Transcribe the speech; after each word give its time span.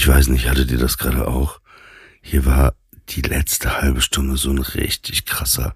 Ich 0.00 0.08
weiß 0.08 0.28
nicht, 0.28 0.48
hattet 0.48 0.70
ihr 0.70 0.78
das 0.78 0.96
gerade 0.96 1.28
auch? 1.28 1.60
Hier 2.22 2.46
war 2.46 2.72
die 3.10 3.20
letzte 3.20 3.82
halbe 3.82 4.00
Stunde 4.00 4.38
so 4.38 4.48
ein 4.48 4.58
richtig 4.58 5.26
krasser 5.26 5.74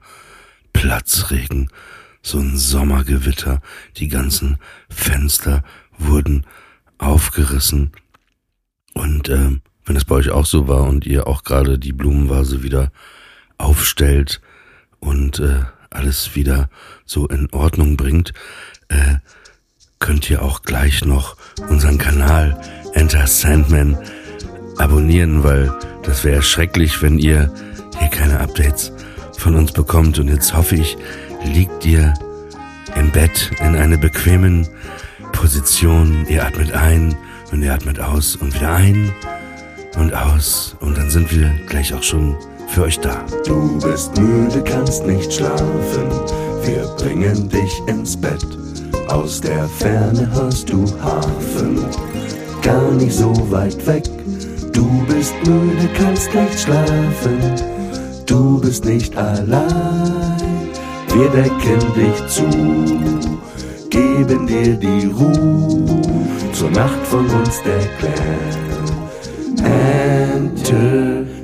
Platzregen, 0.72 1.68
so 2.22 2.38
ein 2.38 2.56
Sommergewitter. 2.56 3.60
Die 3.98 4.08
ganzen 4.08 4.56
Fenster 4.88 5.62
wurden 5.98 6.46
aufgerissen. 6.96 7.92
Und 8.94 9.28
äh, 9.28 9.60
wenn 9.84 9.96
es 9.96 10.06
bei 10.06 10.14
euch 10.14 10.30
auch 10.30 10.46
so 10.46 10.68
war 10.68 10.84
und 10.84 11.04
ihr 11.04 11.26
auch 11.26 11.44
gerade 11.44 11.78
die 11.78 11.92
Blumenvase 11.92 12.62
wieder 12.62 12.92
aufstellt 13.58 14.40
und 15.00 15.38
äh, 15.38 15.64
alles 15.90 16.34
wieder 16.34 16.70
so 17.04 17.28
in 17.28 17.52
Ordnung 17.52 17.98
bringt, 17.98 18.32
äh, 18.88 19.16
könnt 19.98 20.30
ihr 20.30 20.40
auch 20.40 20.62
gleich 20.62 21.04
noch 21.04 21.36
unseren 21.68 21.98
Kanal 21.98 22.58
Enter 22.94 23.26
Sandman 23.26 23.98
abonnieren, 24.78 25.44
weil 25.44 25.72
das 26.02 26.24
wäre 26.24 26.42
schrecklich, 26.42 27.02
wenn 27.02 27.18
ihr 27.18 27.52
hier 27.98 28.08
keine 28.08 28.40
Updates 28.40 28.92
von 29.38 29.54
uns 29.54 29.72
bekommt. 29.72 30.18
Und 30.18 30.28
jetzt 30.28 30.56
hoffe 30.56 30.76
ich, 30.76 30.96
liegt 31.44 31.84
ihr 31.84 32.14
im 32.96 33.10
Bett 33.10 33.50
in 33.60 33.76
einer 33.76 33.96
bequemen 33.96 34.66
Position. 35.32 36.26
Ihr 36.28 36.44
atmet 36.44 36.72
ein 36.72 37.16
und 37.52 37.62
ihr 37.62 37.74
atmet 37.74 38.00
aus 38.00 38.36
und 38.36 38.54
wieder 38.54 38.72
ein 38.72 39.12
und 39.96 40.14
aus. 40.14 40.76
Und 40.80 40.96
dann 40.96 41.10
sind 41.10 41.34
wir 41.34 41.50
gleich 41.66 41.92
auch 41.94 42.02
schon 42.02 42.36
für 42.68 42.84
euch 42.84 42.98
da. 43.00 43.24
Du 43.46 43.78
bist 43.80 44.16
müde, 44.18 44.62
kannst 44.64 45.06
nicht 45.06 45.32
schlafen. 45.32 46.10
Wir 46.64 46.86
bringen 46.96 47.48
dich 47.48 47.82
ins 47.86 48.16
Bett. 48.16 48.46
Aus 49.08 49.40
der 49.40 49.68
Ferne 49.68 50.30
hörst 50.32 50.70
du 50.70 50.86
Hafen, 51.00 51.84
gar 52.64 52.90
nicht 52.92 53.12
so 53.12 53.32
weit 53.50 53.86
weg. 53.86 54.04
Du 54.72 54.86
bist 55.06 55.34
müde, 55.46 55.88
kannst 55.96 56.34
nicht 56.34 56.60
schlafen. 56.60 57.38
Du 58.26 58.60
bist 58.60 58.84
nicht 58.84 59.16
allein. 59.16 59.62
Wir 61.14 61.28
decken 61.28 61.80
dich 61.94 62.26
zu, 62.26 62.48
geben 63.90 64.46
dir 64.46 64.74
die 64.74 65.06
Ruhe. 65.06 66.02
Zur 66.52 66.70
Nacht 66.70 67.06
von 67.06 67.28
uns 67.30 67.62
der 67.62 67.80
Clan. 67.98 68.64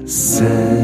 Sandman. 0.06 0.80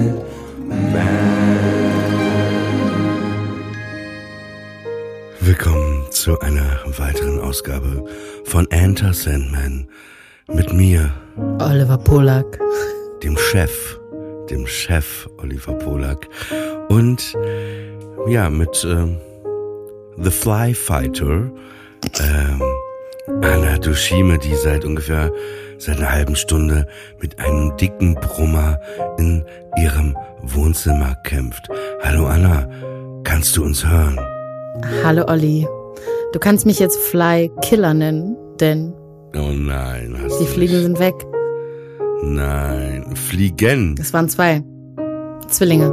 Willkommen 5.41 6.07
zu 6.13 6.39
einer 6.39 6.81
weiteren 6.97 7.41
Ausgabe 7.41 8.05
von 8.45 8.71
Enter 8.71 9.13
Sandman 9.13 9.89
mit 10.49 10.73
mir, 10.73 11.13
Oliver 11.59 11.99
Polak. 11.99 12.59
dem 13.23 13.37
Chef, 13.37 13.99
dem 14.51 14.67
Chef 14.67 15.29
Oliver 15.39 15.73
Polak 15.75 16.29
und 16.89 17.35
ja, 18.29 18.49
mit 18.51 18.87
ähm, 18.89 19.17
The 20.19 20.31
Fly 20.31 20.75
Fighter, 20.75 21.51
ähm, 22.21 22.63
Anna 23.43 23.79
Dushime, 23.79 24.39
die 24.39 24.55
seit 24.55 24.85
ungefähr 24.85 25.33
seit 25.79 25.99
einer 25.99 26.11
halben 26.13 26.37
Stunde 26.37 26.87
mit 27.21 27.39
einem 27.39 27.77
dicken 27.77 28.15
Brummer 28.15 28.81
in 29.19 29.45
ihrem 29.77 30.17
Wohnzimmer 30.43 31.17
kämpft. 31.25 31.69
Hallo 32.03 32.27
Anna, 32.27 32.69
kannst 33.25 33.57
du 33.57 33.65
uns 33.65 33.87
hören? 33.87 34.19
Hallo 35.05 35.25
Olli. 35.27 35.67
Du 36.33 36.39
kannst 36.39 36.67
mich 36.67 36.79
jetzt 36.79 36.99
Fly 36.99 37.51
Killer 37.63 37.95
nennen, 37.95 38.37
denn 38.61 38.95
Oh 39.39 39.53
nein, 39.53 40.17
hast 40.23 40.41
die 40.41 40.47
Fliegen 40.47 40.73
nicht. 40.75 40.83
sind 40.83 40.99
weg. 40.99 41.15
Nein, 42.23 43.15
Fliegen. 43.15 43.95
Es 44.01 44.13
waren 44.13 44.29
zwei. 44.29 44.63
Zwillinge. 45.49 45.91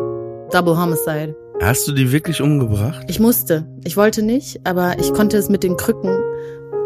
Double 0.52 0.77
Homicide. 0.77 1.35
Hast 1.61 1.88
du 1.88 1.91
die 1.91 2.11
wirklich 2.11 2.41
umgebracht? 2.41 3.06
Ich 3.07 3.19
musste. 3.19 3.68
Ich 3.84 3.97
wollte 3.97 4.23
nicht, 4.23 4.62
aber 4.66 4.97
ich 5.00 5.13
konnte 5.13 5.38
es 5.38 5.50
mit 5.50 5.63
den 5.63 5.78
Krücken. 5.78 6.18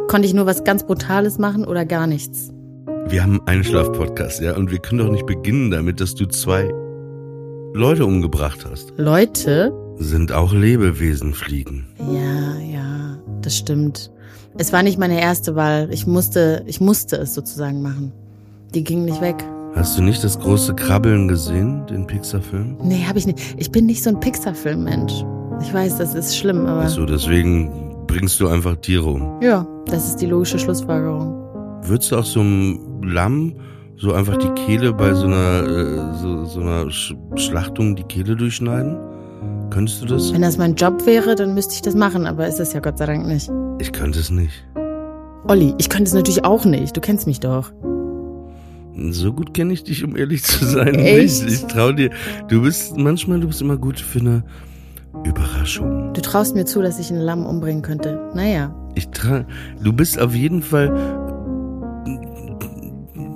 Konnte 0.08 0.28
ich 0.28 0.34
nur 0.34 0.46
was 0.46 0.64
ganz 0.64 0.86
Brutales 0.86 1.38
machen 1.38 1.66
oder 1.66 1.86
gar 1.86 2.08
nichts. 2.08 2.50
Wir 3.08 3.24
haben 3.24 3.40
einen 3.46 3.60
Einschlaf-Podcast, 3.60 4.42
ja, 4.42 4.56
und 4.56 4.72
wir 4.72 4.80
können 4.80 5.00
doch 5.00 5.12
nicht 5.12 5.26
beginnen 5.26 5.72
damit, 5.72 6.02
dass 6.02 6.16
du 6.16 6.26
zwei 6.26 6.70
Leute 7.74 8.06
umgebracht 8.06 8.66
hast. 8.70 8.94
Leute? 8.98 9.72
Sind 9.98 10.32
auch 10.32 10.54
Lebewesen 10.54 11.34
Fliegen. 11.34 11.88
Ja, 12.00 12.60
ja, 12.60 13.18
das 13.42 13.58
stimmt. 13.58 14.12
Es 14.60 14.74
war 14.74 14.82
nicht 14.82 14.98
meine 14.98 15.22
erste 15.22 15.56
Wahl. 15.56 15.90
Ich 15.92 16.08
musste, 16.08 16.64
ich 16.66 16.82
musste 16.82 17.18
es 17.18 17.36
sozusagen 17.36 17.82
machen. 17.82 18.12
Die 18.74 18.84
ging 18.84 19.06
nicht 19.06 19.22
weg. 19.22 19.36
Hast 19.76 19.98
du 19.98 20.02
nicht 20.02 20.24
das 20.24 20.40
große 20.40 20.74
Krabbeln 20.74 21.28
gesehen, 21.28 21.86
den 21.86 22.08
Pixar-Film? 22.08 22.78
Nee, 22.82 23.06
habe 23.08 23.20
ich 23.20 23.28
nicht. 23.28 23.40
Ich 23.58 23.72
bin 23.72 23.86
nicht 23.86 24.04
so 24.04 24.10
ein 24.10 24.20
Pixar-Film-Mensch. 24.20 25.24
Ich 25.62 25.72
weiß, 25.72 25.98
das 25.98 26.16
ist 26.16 26.36
schlimm, 26.36 26.66
aber. 26.66 26.82
Achso, 26.82 27.06
deswegen 27.06 28.06
bringst 28.08 28.40
du 28.40 28.48
einfach 28.48 28.76
Tiere 28.78 29.06
um. 29.06 29.40
Ja, 29.44 29.68
das 29.86 30.08
ist 30.08 30.18
die 30.18 30.26
logische 30.26 30.58
Schlussfolgerung. 30.58 31.36
Würdest 31.84 32.12
du 32.12 32.18
auch 32.18 32.26
so 32.26 32.40
einem 32.40 33.04
Lamm 33.04 33.56
so 33.98 34.14
einfach 34.14 34.38
die 34.38 34.50
Kehle 34.50 34.94
bei 34.94 35.14
so 35.14 35.26
einer, 35.26 35.64
äh, 35.68 36.18
so, 36.22 36.46
so 36.46 36.62
einer 36.62 36.90
Sch 36.90 37.16
Schlachtung 37.36 37.96
die 37.96 38.04
Kehle 38.04 38.36
durchschneiden? 38.36 38.98
Könntest 39.70 40.02
du 40.02 40.06
das? 40.08 40.34
Wenn 40.34 40.42
das 40.42 40.58
mein 40.58 40.76
Job 40.76 41.06
wäre, 41.06 41.36
dann 41.36 41.54
müsste 41.54 41.76
ich 41.76 41.82
das 41.84 41.94
machen, 41.94 42.26
aber 42.26 42.48
ist 42.48 42.60
es 42.60 42.74
ja 42.74 42.80
Gott 42.80 42.98
sei 42.98 43.06
Dank 43.06 43.28
nicht. 43.28 43.52
Ich 43.80 43.92
könnte 43.94 44.20
es 44.20 44.32
nicht. 44.32 44.66
Olli, 45.48 45.74
ich 45.78 45.90
könnte 45.90 46.06
es 46.06 46.14
natürlich 46.14 46.44
auch 46.44 46.66
nicht. 46.66 46.98
Du 46.98 47.02
kennst 47.02 47.28
mich 47.28 47.40
doch. 47.40 47.72
So 49.12 49.32
gut 49.32 49.54
kenne 49.54 49.74
ich 49.74 49.84
dich, 49.84 50.04
um 50.04 50.18
ehrlich 50.18 50.44
zu 50.44 50.66
sein. 50.66 50.96
Echt? 50.96 51.44
Nicht. 51.46 51.54
Ich 51.54 51.68
trau 51.68 51.92
dir. 51.92 52.10
Du 52.48 52.64
bist 52.64 52.98
manchmal, 52.98 53.40
du 53.40 53.48
bist 53.48 53.62
immer 53.62 53.78
gut 53.78 54.00
für 54.00 54.20
eine 54.20 54.44
Überraschung. 55.24 56.14
Du 56.14 56.22
traust 56.22 56.56
mir 56.56 56.66
zu, 56.66 56.82
dass 56.82 57.00
ich 57.00 57.12
ein 57.12 57.20
Lamm 57.20 57.46
umbringen 57.46 57.84
könnte. 57.84 58.32
Naja. 58.34 58.74
Ich 58.96 59.10
tra 59.10 59.46
du 59.84 59.94
bist 59.94 60.20
auf 60.20 60.34
jeden 60.34 60.64
Fall. 60.64 60.92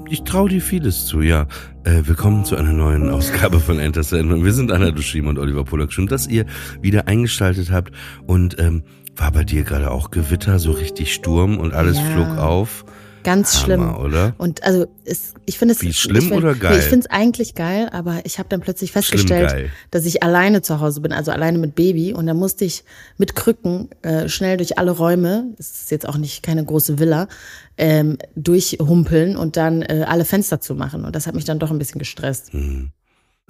Ich 0.10 0.24
traue 0.24 0.50
dir 0.50 0.62
vieles 0.62 1.06
zu, 1.06 1.22
ja. 1.22 1.48
Äh, 1.84 2.02
willkommen 2.06 2.44
zu 2.44 2.56
einer 2.56 2.74
neuen 2.74 3.10
Ausgabe 3.10 3.60
von 3.60 3.80
Enter 3.80 4.04
Sandman. 4.04 4.44
Wir 4.44 4.54
sind 4.54 4.72
Anna 4.72 4.92
Dushima 4.92 5.30
und 5.30 5.40
Oliver 5.40 5.64
Polak. 5.64 5.94
Schön, 5.94 6.08
dass 6.08 6.28
ihr 6.28 6.46
wieder 6.82 7.08
eingeschaltet 7.08 7.72
habt. 7.72 7.94
Und 8.26 8.60
ähm, 8.60 8.84
war 9.16 9.32
bei 9.32 9.44
dir 9.44 9.64
gerade 9.64 9.92
auch 9.92 10.12
Gewitter, 10.12 10.60
so 10.60 10.72
richtig 10.72 11.14
Sturm 11.14 11.58
und 11.60 11.74
alles 11.74 11.98
Ja. 11.98 12.04
flog 12.06 12.38
auf. 12.38 12.86
Ganz 13.24 13.54
Hammer, 13.54 13.64
schlimm. 13.66 13.96
oder? 13.98 14.34
Und 14.40 14.64
also 14.64 14.88
es, 15.06 15.36
ich 15.46 15.60
finde 15.60 15.76
es 15.76 15.82
Wie, 15.84 15.94
schlimm 15.94 16.24
find, 16.30 16.38
oder 16.38 16.56
geil? 16.56 16.72
Nee, 16.74 16.80
ich 16.80 16.86
finde 16.86 17.06
es 17.08 17.12
eigentlich 17.16 17.54
geil, 17.54 17.88
aber 17.92 18.22
ich 18.24 18.40
habe 18.40 18.50
dann 18.50 18.62
plötzlich 18.62 18.92
festgestellt, 18.92 19.70
dass 19.92 20.08
ich 20.08 20.24
alleine 20.24 20.64
zu 20.64 20.80
Hause 20.80 21.02
bin, 21.02 21.12
also 21.14 21.30
alleine 21.32 21.60
mit 21.60 21.76
Baby 21.76 22.14
und 22.14 22.26
da 22.26 22.34
musste 22.34 22.66
ich 22.66 22.84
mit 23.18 23.36
Krücken 23.36 23.90
äh, 24.02 24.28
schnell 24.28 24.58
durch 24.58 24.80
alle 24.80 24.90
Räume, 24.90 25.54
es 25.60 25.82
ist 25.82 25.92
jetzt 25.92 26.10
auch 26.10 26.18
nicht 26.18 26.42
keine 26.42 26.66
große 26.66 26.98
Villa, 26.98 27.28
ähm, 27.78 28.18
durchhumpeln 28.36 29.38
und 29.38 29.56
dann 29.56 29.84
äh, 29.84 30.04
alle 30.08 30.26
Fenster 30.26 30.60
zu 30.60 30.74
machen 30.74 31.06
und 31.06 31.16
das 31.16 31.28
hat 31.28 31.36
mich 31.36 31.46
dann 31.46 31.60
doch 31.60 31.70
ein 31.70 31.78
bisschen 31.78 32.00
gestresst. 32.00 32.54
Mhm. 32.56 32.92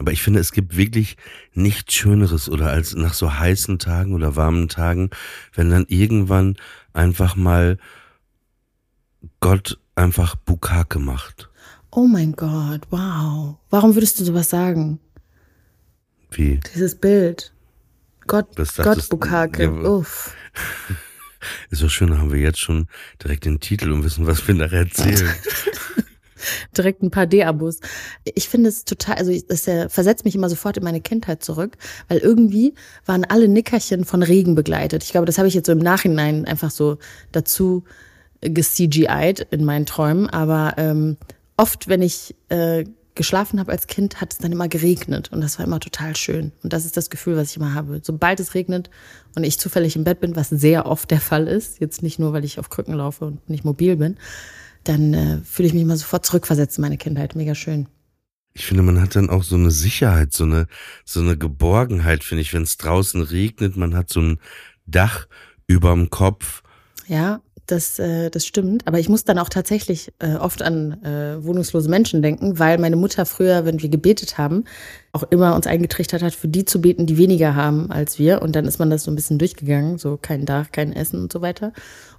Aber 0.01 0.12
ich 0.12 0.23
finde, 0.23 0.39
es 0.39 0.51
gibt 0.51 0.78
wirklich 0.78 1.16
nichts 1.53 1.94
Schöneres 1.94 2.50
oder 2.50 2.72
als 2.72 2.95
nach 2.95 3.13
so 3.13 3.38
heißen 3.38 3.78
Tagen 3.78 4.16
oder 4.16 4.35
warmen 4.35 4.67
Tagen, 4.67 5.12
wenn 5.53 5.69
dann 5.69 5.85
irgendwann 5.89 6.57
einfach 6.91 7.35
mal 7.35 7.78
Gott 9.41 9.79
einfach 9.94 10.35
Bukake 10.35 10.97
macht. 10.97 11.51
Oh 11.91 12.07
mein 12.07 12.31
Gott, 12.31 12.81
wow. 12.90 13.57
Warum 13.69 13.94
würdest 13.94 14.19
du 14.19 14.23
sowas 14.23 14.50
sagen? 14.50 15.00
Wie? 16.31 16.59
Dieses 16.73 16.95
Bild. 16.95 17.53
Gott, 18.25 18.47
Gott 18.78 19.07
Bukake. 19.07 19.66
Ja, 19.66 19.69
Uff. 19.72 20.35
Ist 21.69 21.84
doch 21.84 21.91
schön, 21.91 22.17
haben 22.17 22.31
wir 22.31 22.40
jetzt 22.40 22.59
schon 22.59 22.88
direkt 23.23 23.45
den 23.45 23.59
Titel 23.59 23.91
und 23.91 24.03
wissen, 24.03 24.25
was 24.25 24.47
wir 24.47 24.56
nachher 24.56 24.79
erzählen. 24.79 25.29
direkt 26.78 27.03
ein 27.03 27.11
paar 27.11 27.28
D-Abos. 27.28 27.79
Ich 28.23 28.49
finde 28.49 28.70
es 28.70 28.85
total, 28.85 29.16
also 29.16 29.32
das 29.47 29.67
äh, 29.67 29.90
versetzt 29.90 30.26
mich 30.26 30.35
immer 30.35 30.49
sofort 30.49 30.78
in 30.78 30.84
meine 30.84 31.02
Kindheit 31.02 31.43
zurück, 31.43 31.78
weil 32.08 32.20
irgendwie 32.20 32.73
waren 33.05 33.26
alle 33.26 33.47
Nickerchen 33.47 34.05
von 34.05 34.23
Regen 34.23 34.55
begleitet. 34.55 35.03
Ich 35.03 35.11
glaube, 35.11 35.26
das 35.26 35.38
habe 35.38 35.47
ich 35.47 35.53
jetzt 35.53 35.66
so 35.67 35.72
im 35.72 35.79
Nachhinein 35.79 36.46
einfach 36.46 36.72
so 36.72 36.97
dazu 37.32 37.84
gecgi'd 38.41 39.46
in 39.52 39.66
meinen 39.66 39.85
Träumen, 39.85 40.29
aber 40.29 40.73
ähm, 40.78 41.17
oft, 41.58 41.88
wenn 41.88 42.02
ich 42.02 42.35
äh, 42.49 42.85
geschlafen 43.16 43.59
habe 43.59 43.72
als 43.72 43.88
Kind, 43.88 44.22
hat 44.22 44.34
es 44.34 44.40
dann 44.40 44.52
immer 44.52 44.67
geregnet 44.67 45.32
und 45.32 45.41
das 45.41 45.59
war 45.59 45.66
immer 45.66 45.79
total 45.79 46.16
schön. 46.16 46.52
Und 46.64 46.73
das 46.73 46.85
ist 46.85 46.96
das 46.97 47.09
Gefühl, 47.09 47.35
was 47.35 47.52
ich 47.52 47.58
immer 47.58 47.73
habe. 47.73 47.99
Sobald 48.03 48.40
es 48.40 48.53
regnet 48.53 48.90
und 49.35 49.43
ich 49.43 49.59
zufällig 49.59 49.96
im 49.96 50.03
Bett 50.03 50.22
bin, 50.22 50.35
was 50.35 50.49
sehr 50.49 50.85
oft 50.85 51.11
der 51.11 51.20
Fall 51.20 51.47
ist, 51.47 51.79
jetzt 51.79 52.03
nicht 52.03 52.20
nur, 52.20 52.34
weil 52.34 52.46
ich 52.46 52.58
auf 52.58 52.70
Krücken 52.70 52.93
laufe 52.93 53.26
und 53.26 53.49
nicht 53.49 53.66
mobil 53.66 53.97
bin, 53.97 54.17
dann 54.83 55.13
äh, 55.13 55.37
fühle 55.43 55.67
ich 55.67 55.73
mich 55.73 55.85
mal 55.85 55.97
sofort 55.97 56.25
zurückversetzt 56.25 56.78
in 56.78 56.81
meine 56.81 56.97
Kindheit. 56.97 57.35
Mega 57.35 57.55
schön. 57.55 57.87
Ich 58.53 58.66
finde, 58.66 58.83
man 58.83 58.99
hat 58.99 59.16
dann 59.16 59.29
auch 59.29 59.43
so 59.43 59.55
eine 59.55 59.72
Sicherheit, 59.72 60.33
so 60.33 60.43
eine, 60.43 60.67
so 61.05 61.22
eine 61.22 61.37
Geborgenheit, 61.37 62.23
finde 62.23 62.41
ich, 62.41 62.53
wenn 62.53 62.63
es 62.63 62.78
draußen 62.78 63.22
regnet, 63.22 63.78
man 63.78 63.95
hat 63.95 64.09
so 64.09 64.19
ein 64.19 64.39
Dach 64.85 65.28
überm 65.67 66.09
Kopf. 66.09 66.63
Ja, 67.07 67.41
das, 67.66 67.97
äh, 67.99 68.29
das 68.29 68.45
stimmt. 68.45 68.87
Aber 68.87 68.99
ich 68.99 69.07
muss 69.07 69.23
dann 69.23 69.39
auch 69.39 69.49
tatsächlich 69.49 70.11
äh, 70.19 70.35
oft 70.35 70.61
an 70.61 71.01
äh, 71.03 71.43
wohnungslose 71.43 71.89
Menschen 71.89 72.22
denken, 72.22 72.59
weil 72.59 72.78
meine 72.78 72.97
Mutter 72.97 73.25
früher, 73.25 73.66
wenn 73.66 73.81
wir 73.81 73.89
gebetet 73.89 74.37
haben, 74.37 74.66
auch 75.13 75.23
immer 75.23 75.55
uns 75.55 75.67
eingetrichtert 75.67 76.22
hat, 76.22 76.34
für 76.34 76.47
die 76.47 76.66
zu 76.66 76.79
beten, 76.81 77.05
die 77.05 77.17
weniger 77.17 77.55
haben 77.55 77.91
als 77.91 78.17
wir. 78.19 78.41
Und 78.41 78.55
dann 78.55 78.66
ist 78.66 78.79
man 78.79 78.90
das 78.90 79.03
so 79.03 79.11
ein 79.11 79.16
bisschen 79.16 79.37
durchgegangen, 79.40 79.97
so 79.97 80.17
kein 80.22 80.46
Dach, 80.46 80.72
kein 80.72 80.93
Essen 80.93 81.22
und 81.22 81.31
so 81.34 81.41
weiter. 81.41 81.73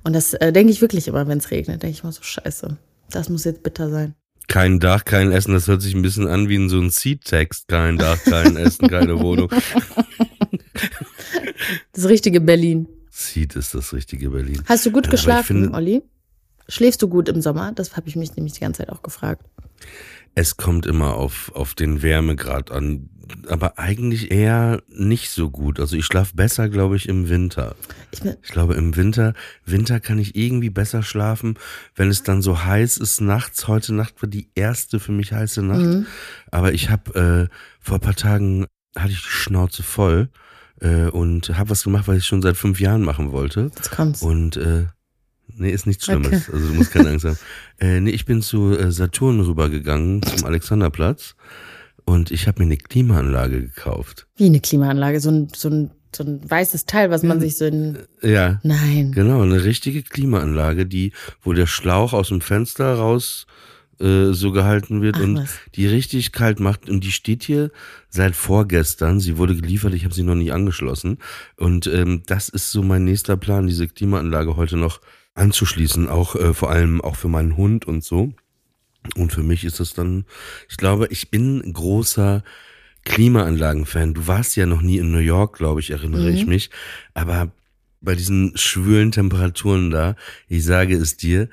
Und 0.05 0.15
das 0.15 0.35
äh, 0.35 0.53
denke 0.53 0.73
ich 0.73 0.81
wirklich 0.81 1.09
immer, 1.09 1.27
wenn 1.29 1.39
es 1.39 1.51
regnet, 1.51 1.83
denke 1.83 1.95
ich 1.97 2.05
mal 2.05 2.13
so, 2.13 2.23
scheiße, 2.23 2.77
das 3.11 3.29
muss 3.29 3.45
jetzt 3.45 3.63
bitter 3.63 3.89
sein. 3.91 4.15
Kein 4.49 4.81
Dach, 4.81 5.05
kein 5.05 5.33
Essen, 5.33 5.55
das 5.55 5.69
hört 5.69 5.81
sich 5.81 5.95
ein 5.95 6.03
bisschen 6.03 6.27
an 6.27 6.49
wie 6.49 6.57
in 6.57 6.69
so 6.69 6.79
ein 6.81 6.91
Seed-Text. 6.91 7.69
Kein 7.69 7.97
Dach, 7.97 8.19
kein 8.25 8.57
Essen, 8.57 8.89
keine 8.89 9.19
Wohnung. 9.21 9.51
Das 11.93 12.07
richtige 12.09 12.41
Berlin. 12.41 12.89
Seed 13.11 13.57
ist 13.57 13.75
das 13.75 13.93
richtige 13.93 14.31
Berlin. 14.31 14.63
Hast 14.67 14.87
du 14.87 14.91
gut 14.91 15.05
ich 15.07 15.11
geschlafen, 15.11 15.45
finde- 15.65 15.73
Olli? 15.77 16.03
Schläfst 16.69 17.03
du 17.03 17.09
gut 17.09 17.29
im 17.29 17.41
Sommer? 17.41 17.73
Das 17.73 17.97
habe 17.97 18.09
ich 18.09 18.17
mich 18.17 18.35
nämlich 18.37 18.55
die 18.55 18.61
ganze 18.61 18.79
Zeit 18.79 18.91
auch 18.91 19.03
gefragt. 19.03 19.45
Es 20.35 20.57
kommt 20.57 20.87
immer 20.87 21.15
auf, 21.15 21.53
auf 21.55 21.75
den 21.75 22.03
Wärmegrad 22.03 22.71
an, 22.71 23.11
aber 23.49 23.79
eigentlich 23.79 24.31
eher 24.31 24.83
nicht 24.89 25.31
so 25.31 25.51
gut. 25.51 25.79
Also 25.79 25.97
ich 25.97 26.07
schlafe 26.07 26.35
besser, 26.35 26.69
glaube 26.69 26.97
ich, 26.97 27.09
im 27.09 27.29
Winter. 27.29 27.75
Ich 28.13 28.25
Ich 28.25 28.51
glaube, 28.51 28.75
im 28.75 28.97
Winter, 28.97 29.35
Winter 29.67 30.01
kann 30.01 30.19
ich 30.19 30.35
irgendwie 30.35 30.71
besser 30.71 31.03
schlafen, 31.03 31.59
wenn 31.95 32.09
es 32.09 32.23
dann 32.23 32.41
so 32.41 32.65
heiß 32.65 32.97
ist 32.97 33.21
nachts. 33.21 33.69
Heute 33.69 33.93
Nacht 33.93 34.23
war 34.23 34.29
die 34.29 34.49
erste 34.55 35.01
für 35.01 35.13
mich 35.13 35.33
heiße 35.33 35.63
Nacht. 35.63 35.81
Mhm. 35.81 36.07
Aber 36.51 36.73
ich 36.73 36.89
habe 36.89 37.49
äh, 37.51 37.55
vor 37.81 37.99
ein 37.99 38.01
paar 38.01 38.17
Tagen 38.17 38.67
hatte 38.97 39.13
ich 39.13 39.23
die 39.23 39.29
Schnauze 39.29 39.83
voll 39.83 40.29
äh, 40.81 41.07
und 41.07 41.57
habe 41.57 41.71
was 41.71 41.85
gemacht, 41.85 42.09
was 42.09 42.19
ich 42.19 42.27
schon 42.27 42.43
seit 42.43 42.57
fünf 42.57 42.81
Jahren 42.81 43.03
machen 43.03 43.33
wollte. 43.33 43.71
jetzt 43.77 43.91
kommt's. 43.91 44.23
Und 44.23 44.57
äh, 44.57 44.87
nee, 45.57 45.71
ist 45.71 45.87
nichts 45.87 46.05
Schlimmes. 46.05 46.49
Okay. 46.49 46.53
Also 46.53 46.69
du 46.69 46.75
musst 46.75 46.93
keine 46.93 47.11
Angst 47.11 47.25
haben. 47.25 47.39
Äh, 47.81 48.01
nee, 48.01 48.11
ich 48.11 48.27
bin 48.27 48.43
zu 48.43 48.79
äh, 48.79 48.93
Saturn 48.93 49.41
rübergegangen, 49.41 50.23
zum 50.23 50.45
Alexanderplatz. 50.45 51.35
Und 52.05 52.31
ich 52.31 52.47
habe 52.47 52.61
mir 52.61 52.67
eine 52.67 52.77
Klimaanlage 52.77 53.61
gekauft. 53.61 54.29
Wie 54.37 54.47
eine 54.47 54.61
Klimaanlage, 54.61 55.19
so 55.21 55.31
ein, 55.31 55.49
so 55.55 55.69
ein, 55.69 55.91
so 56.15 56.23
ein 56.23 56.49
weißes 56.49 56.85
Teil, 56.85 57.11
was 57.11 57.25
man 57.25 57.41
sich 57.41 57.57
so 57.57 57.65
in. 57.65 57.99
Ja, 58.23 58.61
Nein. 58.63 59.13
genau, 59.13 59.43
eine 59.43 59.65
richtige 59.65 60.03
Klimaanlage, 60.03 60.87
die, 60.87 61.13
wo 61.43 61.53
der 61.53 61.67
Schlauch 61.67 62.13
aus 62.13 62.29
dem 62.29 62.41
Fenster 62.41 62.95
raus 62.95 63.47
äh, 64.03 64.33
so 64.33 64.51
gehalten 64.51 65.01
wird 65.01 65.17
Ach, 65.19 65.23
und 65.23 65.37
was. 65.39 65.59
die 65.75 65.87
richtig 65.87 66.33
kalt 66.33 66.61
macht. 66.61 66.91
Und 66.91 67.05
die 67.05 67.13
steht 67.13 67.45
hier 67.45 67.71
seit 68.09 68.35
vorgestern. 68.35 69.21
Sie 69.21 69.39
wurde 69.39 69.55
geliefert, 69.55 69.95
ich 69.95 70.05
habe 70.05 70.15
sie 70.15 70.25
noch 70.25 70.35
nicht 70.35 70.53
angeschlossen. 70.53 71.19
Und 71.57 71.87
ähm, 71.87 72.23
das 72.27 72.49
ist 72.49 72.73
so 72.73 72.83
mein 72.83 73.05
nächster 73.05 73.37
Plan, 73.37 73.67
diese 73.67 73.87
Klimaanlage 73.87 74.57
heute 74.57 74.77
noch 74.77 75.01
anzuschließen, 75.35 76.09
auch 76.09 76.35
äh, 76.37 76.55
vor 76.55 76.71
allem 76.71 77.01
auch 77.01 77.17
für 77.17 77.29
meinen 77.29 77.57
Hund 77.57 77.87
und 77.87 78.05
so. 78.05 78.33
Und 79.17 79.33
für 79.33 79.43
mich 79.43 79.65
ist 79.65 79.81
das 79.81 79.95
dann, 79.95 80.25
ich 80.69 80.77
glaube, 80.77 81.09
ich 81.11 81.31
bin 81.31 81.61
ein 81.61 81.73
großer 81.73 82.43
Klimaanlagen-Fan. 83.05 84.15
Du 84.15 84.27
warst 84.29 84.57
ja 84.57 84.67
noch 84.67 84.81
nie 84.83 84.99
in 84.99 85.11
New 85.11 85.19
York, 85.19 85.57
glaube 85.57 85.81
ich, 85.81 85.91
erinnere 85.91 86.31
ich 86.31 86.47
mich. 86.47 86.71
Aber 87.15 87.51
bei 88.01 88.15
diesen 88.15 88.57
schwülen 88.57 89.11
Temperaturen 89.13 89.91
da, 89.91 90.15
ich 90.49 90.65
sage 90.65 90.97
es 90.97 91.17
dir, 91.17 91.49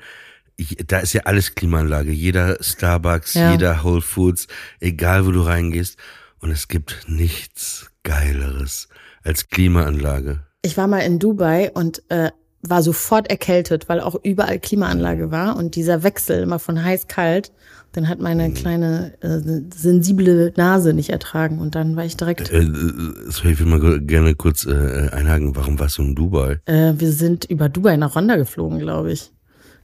ich, 0.56 0.76
da 0.86 0.98
ist 0.98 1.12
ja 1.12 1.22
alles 1.22 1.54
Klimaanlage. 1.54 2.12
Jeder 2.12 2.62
Starbucks, 2.62 3.34
Ja. 3.34 3.52
jeder 3.52 3.82
Whole 3.82 4.02
Foods, 4.02 4.46
egal 4.78 5.26
wo 5.26 5.32
du 5.32 5.40
reingehst. 5.42 5.96
Und 6.38 6.50
es 6.50 6.68
gibt 6.68 7.04
nichts 7.08 7.90
Geileres 8.02 8.88
als 9.22 9.48
Klimaanlage. 9.48 10.44
Ich 10.62 10.76
war 10.76 10.86
mal 10.86 11.00
in 11.00 11.18
Dubai 11.18 11.70
und 11.72 12.02
äh, 12.10 12.30
war 12.62 12.82
sofort 12.82 13.30
erkältet, 13.30 13.88
weil 13.88 14.00
auch 14.00 14.16
überall 14.22 14.58
Klimaanlage 14.58 15.30
war 15.30 15.56
und 15.56 15.76
dieser 15.76 16.02
Wechsel 16.02 16.42
immer 16.42 16.58
von 16.58 16.82
heiß 16.82 17.08
kalt, 17.08 17.52
dann 17.92 18.08
hat 18.08 18.20
meine 18.20 18.52
kleine 18.52 19.14
äh, 19.20 19.40
sensible 19.74 20.52
Nase 20.56 20.92
nicht 20.92 21.10
ertragen 21.10 21.58
und 21.58 21.74
dann 21.74 21.96
war 21.96 22.04
ich 22.04 22.16
direkt. 22.16 22.50
Äh, 22.52 22.60
äh, 22.60 23.12
sorry, 23.28 23.52
ich 23.52 23.58
will 23.58 23.66
mal 23.66 24.00
gerne 24.00 24.34
kurz 24.34 24.64
äh, 24.66 25.08
einhaken. 25.10 25.56
Warum 25.56 25.78
warst 25.78 25.98
du 25.98 26.02
in 26.02 26.14
Dubai? 26.14 26.60
Äh, 26.66 26.94
wir 26.96 27.10
sind 27.10 27.46
über 27.46 27.68
Dubai 27.68 27.96
nach 27.96 28.14
Ronda 28.14 28.36
geflogen, 28.36 28.78
glaube 28.78 29.12
ich, 29.12 29.32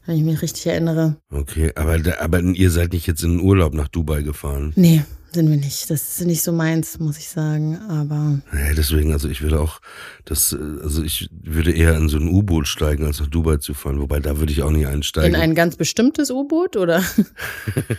wenn 0.04 0.16
ich 0.16 0.22
mich 0.22 0.40
richtig 0.40 0.66
erinnere. 0.66 1.16
Okay, 1.32 1.72
aber, 1.74 1.98
aber 2.20 2.40
ihr 2.40 2.70
seid 2.70 2.92
nicht 2.92 3.06
jetzt 3.06 3.24
in 3.24 3.38
den 3.38 3.40
Urlaub 3.40 3.74
nach 3.74 3.88
Dubai 3.88 4.22
gefahren. 4.22 4.72
Nee, 4.76 5.02
sind 5.36 5.50
wir 5.50 5.56
nicht. 5.56 5.90
Das 5.90 6.18
ist 6.18 6.26
nicht 6.26 6.42
so 6.42 6.50
meins, 6.50 6.98
muss 6.98 7.18
ich 7.18 7.28
sagen. 7.28 7.78
Aber 7.88 8.40
Ja, 8.52 8.74
deswegen, 8.74 9.12
also 9.12 9.28
ich 9.28 9.42
würde 9.42 9.60
auch, 9.60 9.80
das, 10.24 10.52
äh, 10.52 10.56
also 10.82 11.02
ich 11.02 11.28
würde 11.30 11.72
eher 11.72 11.96
in 11.96 12.08
so 12.08 12.16
ein 12.16 12.28
U-Boot 12.28 12.66
steigen, 12.66 13.04
als 13.04 13.20
nach 13.20 13.28
Dubai 13.28 13.58
zu 13.58 13.74
fahren. 13.74 14.00
Wobei, 14.00 14.18
da 14.18 14.38
würde 14.38 14.52
ich 14.52 14.62
auch 14.62 14.70
nicht 14.70 14.86
einsteigen. 14.86 15.34
in 15.34 15.40
ein 15.40 15.54
ganz 15.54 15.76
bestimmtes 15.76 16.30
U-Boot 16.30 16.76
oder? 16.76 17.04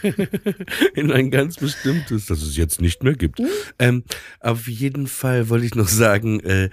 in 0.95 1.11
ein 1.11 1.31
ganz 1.31 1.55
bestimmtes, 1.55 2.25
das 2.25 2.41
es 2.41 2.57
jetzt 2.57 2.81
nicht 2.81 3.03
mehr 3.03 3.13
gibt. 3.13 3.41
Ähm, 3.79 4.03
auf 4.39 4.67
jeden 4.67 5.07
Fall 5.07 5.47
wollte 5.49 5.65
ich 5.65 5.75
noch 5.75 5.87
sagen, 5.87 6.39
äh, 6.41 6.69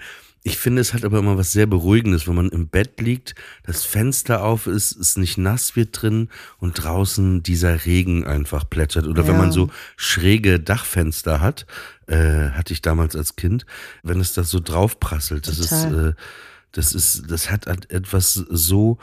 ich 0.47 0.59
finde, 0.59 0.79
es 0.79 0.93
hat 0.93 1.03
aber 1.03 1.17
immer 1.17 1.37
was 1.39 1.51
sehr 1.51 1.65
Beruhigendes, 1.65 2.27
wenn 2.27 2.35
man 2.35 2.49
im 2.49 2.67
Bett 2.67 3.01
liegt, 3.01 3.33
das 3.63 3.83
Fenster 3.83 4.43
auf 4.43 4.67
ist, 4.67 4.95
es 4.95 5.17
nicht 5.17 5.39
nass 5.39 5.75
wird 5.75 5.99
drin 5.99 6.29
und 6.59 6.73
draußen 6.83 7.41
dieser 7.41 7.85
Regen 7.85 8.25
einfach 8.27 8.69
plätschert. 8.69 9.07
Oder 9.07 9.25
wenn 9.25 9.33
Ja. 9.33 9.39
man 9.41 9.51
so 9.51 9.71
schräge 9.97 10.59
Dachfenster 10.59 11.41
hat, 11.41 11.65
äh, 12.05 12.51
hatte 12.51 12.73
ich 12.73 12.83
damals 12.83 13.15
als 13.15 13.35
Kind, 13.35 13.65
wenn 14.03 14.19
es 14.19 14.33
das 14.33 14.51
so 14.51 14.59
draufprasselt, 14.59 15.47
das 15.47 15.57
ist, 15.57 15.69
Total. 15.69 16.09
äh, 16.09 16.13
das 16.73 16.93
ist, 16.93 17.23
das 17.31 17.49
hat 17.49 17.65
halt 17.65 17.89
etwas 17.89 18.35
so, 18.35 18.99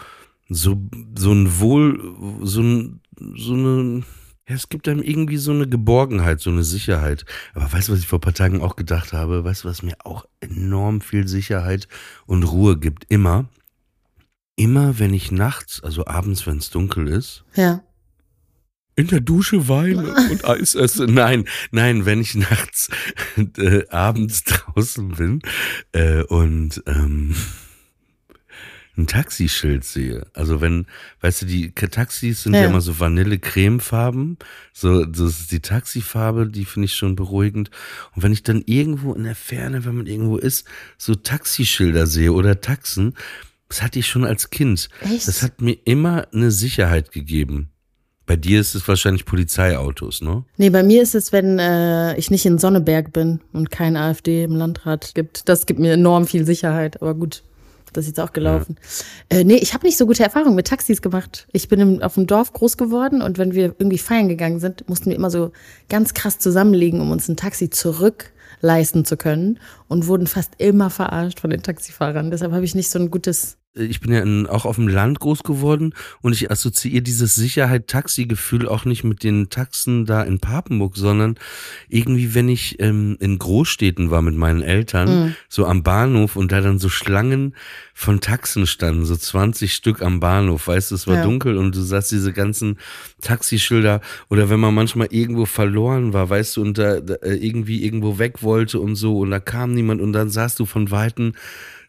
so, 0.48 0.80
so 1.18 1.32
ein 1.32 1.58
Wohl, 1.58 2.38
so 2.44 2.60
ein, 2.62 3.00
so 3.36 3.54
eine, 3.54 4.04
ja, 4.48 4.56
es 4.56 4.68
gibt 4.68 4.88
einem 4.88 5.02
irgendwie 5.02 5.36
so 5.36 5.52
eine 5.52 5.68
Geborgenheit, 5.68 6.40
so 6.40 6.50
eine 6.50 6.64
Sicherheit. 6.64 7.24
Aber 7.54 7.72
weißt 7.72 7.88
du, 7.88 7.92
was 7.92 8.00
ich 8.00 8.08
vor 8.08 8.18
ein 8.18 8.22
paar 8.22 8.34
Tagen 8.34 8.60
auch 8.60 8.74
gedacht 8.74 9.12
habe? 9.12 9.44
Weißt 9.44 9.64
du, 9.64 9.68
was 9.68 9.82
mir 9.82 9.96
auch 10.04 10.26
enorm 10.40 11.00
viel 11.00 11.28
Sicherheit 11.28 11.86
und 12.26 12.42
Ruhe 12.42 12.76
gibt? 12.76 13.04
Immer, 13.08 13.48
immer 14.56 14.98
wenn 14.98 15.14
ich 15.14 15.30
nachts, 15.30 15.82
also 15.82 16.06
abends, 16.06 16.46
wenn 16.46 16.58
es 16.58 16.70
dunkel 16.70 17.06
ist, 17.06 17.44
ja. 17.54 17.84
in 18.96 19.06
der 19.06 19.20
Dusche 19.20 19.68
weine 19.68 20.12
und 20.30 20.44
Eis 20.44 20.74
esse. 20.74 21.06
Nein, 21.06 21.46
nein, 21.70 22.04
wenn 22.04 22.20
ich 22.20 22.34
nachts 22.34 22.90
äh, 23.58 23.88
abends 23.90 24.42
draußen 24.42 25.08
bin 25.10 25.40
äh, 25.92 26.24
und 26.24 26.82
ähm, 26.86 27.36
ein 28.96 29.06
Taxischild 29.06 29.84
sehe. 29.84 30.26
Also 30.34 30.60
wenn, 30.60 30.86
weißt 31.22 31.42
du, 31.42 31.46
die 31.46 31.72
Taxis 31.72 32.42
sind 32.42 32.54
ja, 32.54 32.62
Ja. 32.62 32.68
immer 32.68 32.80
so 32.82 33.00
Vanille-Cremefarben. 33.00 34.36
So, 34.72 35.04
das 35.06 35.40
ist 35.40 35.52
die 35.52 35.60
Taxifarbe, 35.60 36.46
die 36.46 36.64
finde 36.64 36.86
ich 36.86 36.94
schon 36.94 37.16
beruhigend. 37.16 37.70
Und 38.14 38.22
wenn 38.22 38.32
ich 38.32 38.42
dann 38.42 38.62
irgendwo 38.66 39.14
in 39.14 39.24
der 39.24 39.34
Ferne, 39.34 39.84
wenn 39.84 39.96
man 39.96 40.06
irgendwo 40.06 40.36
ist, 40.36 40.66
so 40.98 41.14
Taxischilder 41.14 42.06
sehe 42.06 42.32
oder 42.32 42.60
Taxen, 42.60 43.14
das 43.68 43.80
hatte 43.82 43.98
ich 43.98 44.06
schon 44.06 44.24
als 44.24 44.50
Kind. 44.50 44.90
Echt? 45.00 45.26
Das 45.26 45.42
hat 45.42 45.62
mir 45.62 45.78
immer 45.84 46.26
eine 46.32 46.50
Sicherheit 46.50 47.12
gegeben. 47.12 47.70
Bei 48.26 48.36
dir 48.36 48.60
ist 48.60 48.74
es 48.74 48.86
wahrscheinlich 48.86 49.24
Polizeiautos, 49.24 50.20
ne? 50.22 50.44
Nee, 50.56 50.70
bei 50.70 50.82
mir 50.82 51.02
ist 51.02 51.14
es, 51.14 51.32
wenn 51.32 51.58
äh, 51.58 52.16
ich 52.16 52.30
nicht 52.30 52.46
in 52.46 52.58
Sonneberg 52.58 53.12
bin 53.12 53.40
und 53.52 53.70
kein 53.70 53.96
AfD 53.96 54.44
im 54.44 54.54
Landrat 54.54 55.14
gibt. 55.14 55.48
Das 55.48 55.66
gibt 55.66 55.80
mir 55.80 55.94
enorm 55.94 56.26
viel 56.26 56.44
Sicherheit. 56.46 57.02
Aber 57.02 57.14
gut, 57.14 57.42
das 57.92 58.04
ist 58.04 58.08
jetzt 58.08 58.20
auch 58.20 58.32
gelaufen. 58.32 58.76
Äh, 59.28 59.44
nee, 59.44 59.56
ich 59.56 59.74
habe 59.74 59.86
nicht 59.86 59.96
so 59.96 60.06
gute 60.06 60.22
Erfahrungen 60.22 60.54
mit 60.54 60.66
Taxis 60.66 61.02
gemacht. 61.02 61.46
Ich 61.52 61.68
bin 61.68 61.80
im, 61.80 62.02
auf 62.02 62.14
dem 62.14 62.26
Dorf 62.26 62.52
groß 62.52 62.76
geworden 62.76 63.22
und 63.22 63.38
wenn 63.38 63.54
wir 63.54 63.74
irgendwie 63.78 63.98
feiern 63.98 64.28
gegangen 64.28 64.60
sind, 64.60 64.88
mussten 64.88 65.10
wir 65.10 65.16
immer 65.16 65.30
so 65.30 65.52
ganz 65.88 66.14
krass 66.14 66.38
zusammenlegen, 66.38 67.00
um 67.00 67.10
uns 67.10 67.28
ein 67.28 67.36
Taxi 67.36 67.70
zurückleisten 67.70 69.04
zu 69.04 69.16
können 69.16 69.58
und 69.88 70.06
wurden 70.06 70.26
fast 70.26 70.52
immer 70.58 70.90
verarscht 70.90 71.40
von 71.40 71.50
den 71.50 71.62
Taxifahrern. 71.62 72.30
Deshalb 72.30 72.52
habe 72.52 72.64
ich 72.64 72.74
nicht 72.74 72.90
so 72.90 72.98
ein 72.98 73.10
gutes 73.10 73.58
ich 73.74 74.00
bin 74.00 74.12
ja 74.12 74.20
in, 74.20 74.46
auch 74.46 74.66
auf 74.66 74.76
dem 74.76 74.88
Land 74.88 75.20
groß 75.20 75.44
geworden 75.44 75.94
und 76.20 76.32
ich 76.34 76.50
assoziiere 76.50 77.02
dieses 77.02 77.34
Sicherheit-Taxi-Gefühl 77.34 78.68
auch 78.68 78.84
nicht 78.84 79.02
mit 79.04 79.22
den 79.22 79.48
Taxen 79.48 80.04
da 80.04 80.22
in 80.22 80.40
Papenburg, 80.40 80.96
sondern 80.96 81.36
irgendwie, 81.88 82.34
wenn 82.34 82.48
ich 82.48 82.80
ähm, 82.80 83.16
in 83.20 83.38
Großstädten 83.38 84.10
war 84.10 84.20
mit 84.22 84.36
meinen 84.36 84.62
Eltern, 84.62 85.34
so 85.48 85.66
am 85.66 85.82
Bahnhof 85.82 86.36
und 86.36 86.52
da 86.52 86.60
dann 86.60 86.78
so 86.78 86.88
Schlangen 86.88 87.54
von 87.94 88.20
Taxen 88.20 88.66
standen, 88.66 89.04
so 89.04 89.16
20 89.16 89.74
Stück 89.74 90.02
am 90.02 90.20
Bahnhof, 90.20 90.66
weißt 90.68 90.90
du, 90.90 90.94
es 90.94 91.06
war 91.06 91.16
Ja. 91.16 91.22
dunkel 91.22 91.56
und 91.56 91.74
du 91.74 91.80
sahst 91.80 92.12
diese 92.12 92.32
ganzen 92.32 92.78
Taxischilder 93.20 94.00
oder 94.28 94.50
wenn 94.50 94.60
man 94.60 94.74
manchmal 94.74 95.08
irgendwo 95.10 95.46
verloren 95.46 96.12
war, 96.12 96.28
weißt 96.28 96.56
du, 96.56 96.62
und 96.62 96.78
da, 96.78 97.00
da 97.00 97.14
äh, 97.16 97.34
irgendwie 97.34 97.84
irgendwo 97.84 98.18
weg 98.18 98.42
wollte 98.42 98.80
und 98.80 98.96
so 98.96 99.18
und 99.18 99.30
da 99.30 99.40
kam 99.40 99.72
niemand 99.74 100.00
und 100.00 100.12
dann 100.12 100.28
sahst 100.28 100.58
du 100.60 100.66
von 100.66 100.90
Weitem 100.90 101.32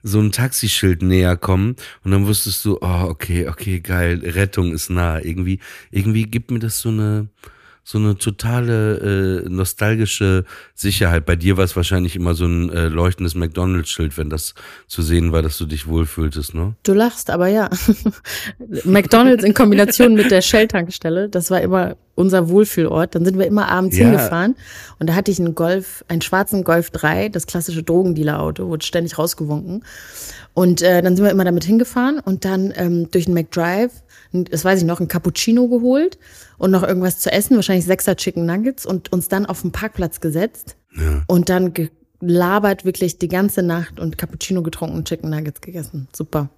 so 0.04 0.20
ein 0.20 0.32
Taxischild 0.32 1.02
näher 1.02 1.38
kommen 1.38 1.76
und 2.04 2.12
dann 2.12 2.28
wusstest 2.28 2.64
du, 2.66 2.78
oh, 2.82 3.06
okay, 3.08 3.48
okay, 3.48 3.80
geil, 3.80 4.22
Rettung 4.24 4.74
ist 4.74 4.90
nah. 4.90 5.20
Irgendwie, 5.20 5.60
irgendwie 5.92 6.24
gibt 6.24 6.52
mir 6.52 6.60
das 6.60 6.80
so 6.80 6.90
eine, 6.90 7.30
so 7.86 7.98
eine 7.98 8.18
totale 8.18 9.44
äh, 9.46 9.50
nostalgische 9.50 10.46
Sicherheit. 10.74 11.26
Bei 11.26 11.36
dir 11.36 11.58
war 11.58 11.66
es 11.66 11.76
wahrscheinlich 11.76 12.16
immer 12.16 12.34
so 12.34 12.46
ein 12.46 12.70
äh, 12.72 12.88
leuchtendes 12.88 13.36
McDonalds-Schild, 13.36 14.18
wenn 14.18 14.30
das 14.30 14.54
zu 14.88 15.02
sehen 15.02 15.32
war, 15.34 15.42
dass 15.42 15.58
du 15.58 15.66
dich 15.66 15.88
wohlfühltest, 15.88 16.54
ne? 16.54 16.76
Du 16.84 16.94
lachst, 16.94 17.30
aber 17.30 17.48
ja. 17.48 17.70
McDonalds 18.86 19.44
in 19.44 19.54
Kombination 19.54 20.14
mit 20.14 20.32
der 20.32 20.42
Shell-Tankstelle, 20.42 21.30
das 21.30 21.52
war 21.52 21.62
immer 21.62 21.96
unser 22.16 22.48
Wohlfühlort. 22.50 23.16
Dann 23.16 23.26
sind 23.26 23.38
wir 23.38 23.48
immer 23.48 23.70
abends 23.70 23.98
Ja. 23.98 24.06
hingefahren 24.06 24.56
und 25.00 25.08
da 25.10 25.16
hatte 25.16 25.32
ich 25.32 25.40
einen 25.40 25.56
Golf, 25.56 26.06
einen 26.08 26.22
schwarzen 26.22 26.64
Golf 26.64 26.90
3, 26.92 27.30
das 27.30 27.48
klassische 27.48 27.84
Drogendealer-Auto, 27.84 28.68
wurde 28.68 28.86
ständig 28.86 29.18
rausgewunken. 29.18 29.84
Und 30.54 30.82
äh, 30.82 31.02
dann 31.02 31.16
sind 31.16 31.26
wir 31.26 31.32
immer 31.32 31.46
damit 31.46 31.64
hingefahren 31.64 32.20
und 32.20 32.46
dann 32.46 32.72
ähm, 32.76 33.10
durch 33.12 33.26
den 33.26 33.34
McDrive, 33.34 33.92
das 34.34 34.66
weiß 34.66 34.80
ich 34.80 34.86
noch, 34.86 35.00
ein 35.00 35.08
Cappuccino 35.08 35.68
geholt 35.68 36.18
und 36.58 36.72
noch 36.72 36.84
irgendwas 36.84 37.20
zu 37.20 37.32
essen, 37.32 37.56
wahrscheinlich 37.56 37.86
sechser 37.86 38.16
Chicken 38.16 38.46
Nuggets 38.46 38.86
und 38.86 39.12
uns 39.14 39.28
dann 39.28 39.46
auf 39.46 39.62
den 39.62 39.72
Parkplatz 39.72 40.20
gesetzt 40.20 40.76
Ja. 40.96 41.24
und 41.28 41.50
dann 41.50 41.74
gelabert 42.20 42.86
wirklich 42.86 43.20
die 43.20 43.28
ganze 43.28 43.62
Nacht 43.64 44.00
und 44.00 44.18
Cappuccino 44.18 44.64
getrunken 44.64 44.98
und 44.98 45.08
Chicken 45.08 45.30
Nuggets 45.30 45.62
gegessen. 45.62 46.08
Super. 46.16 46.50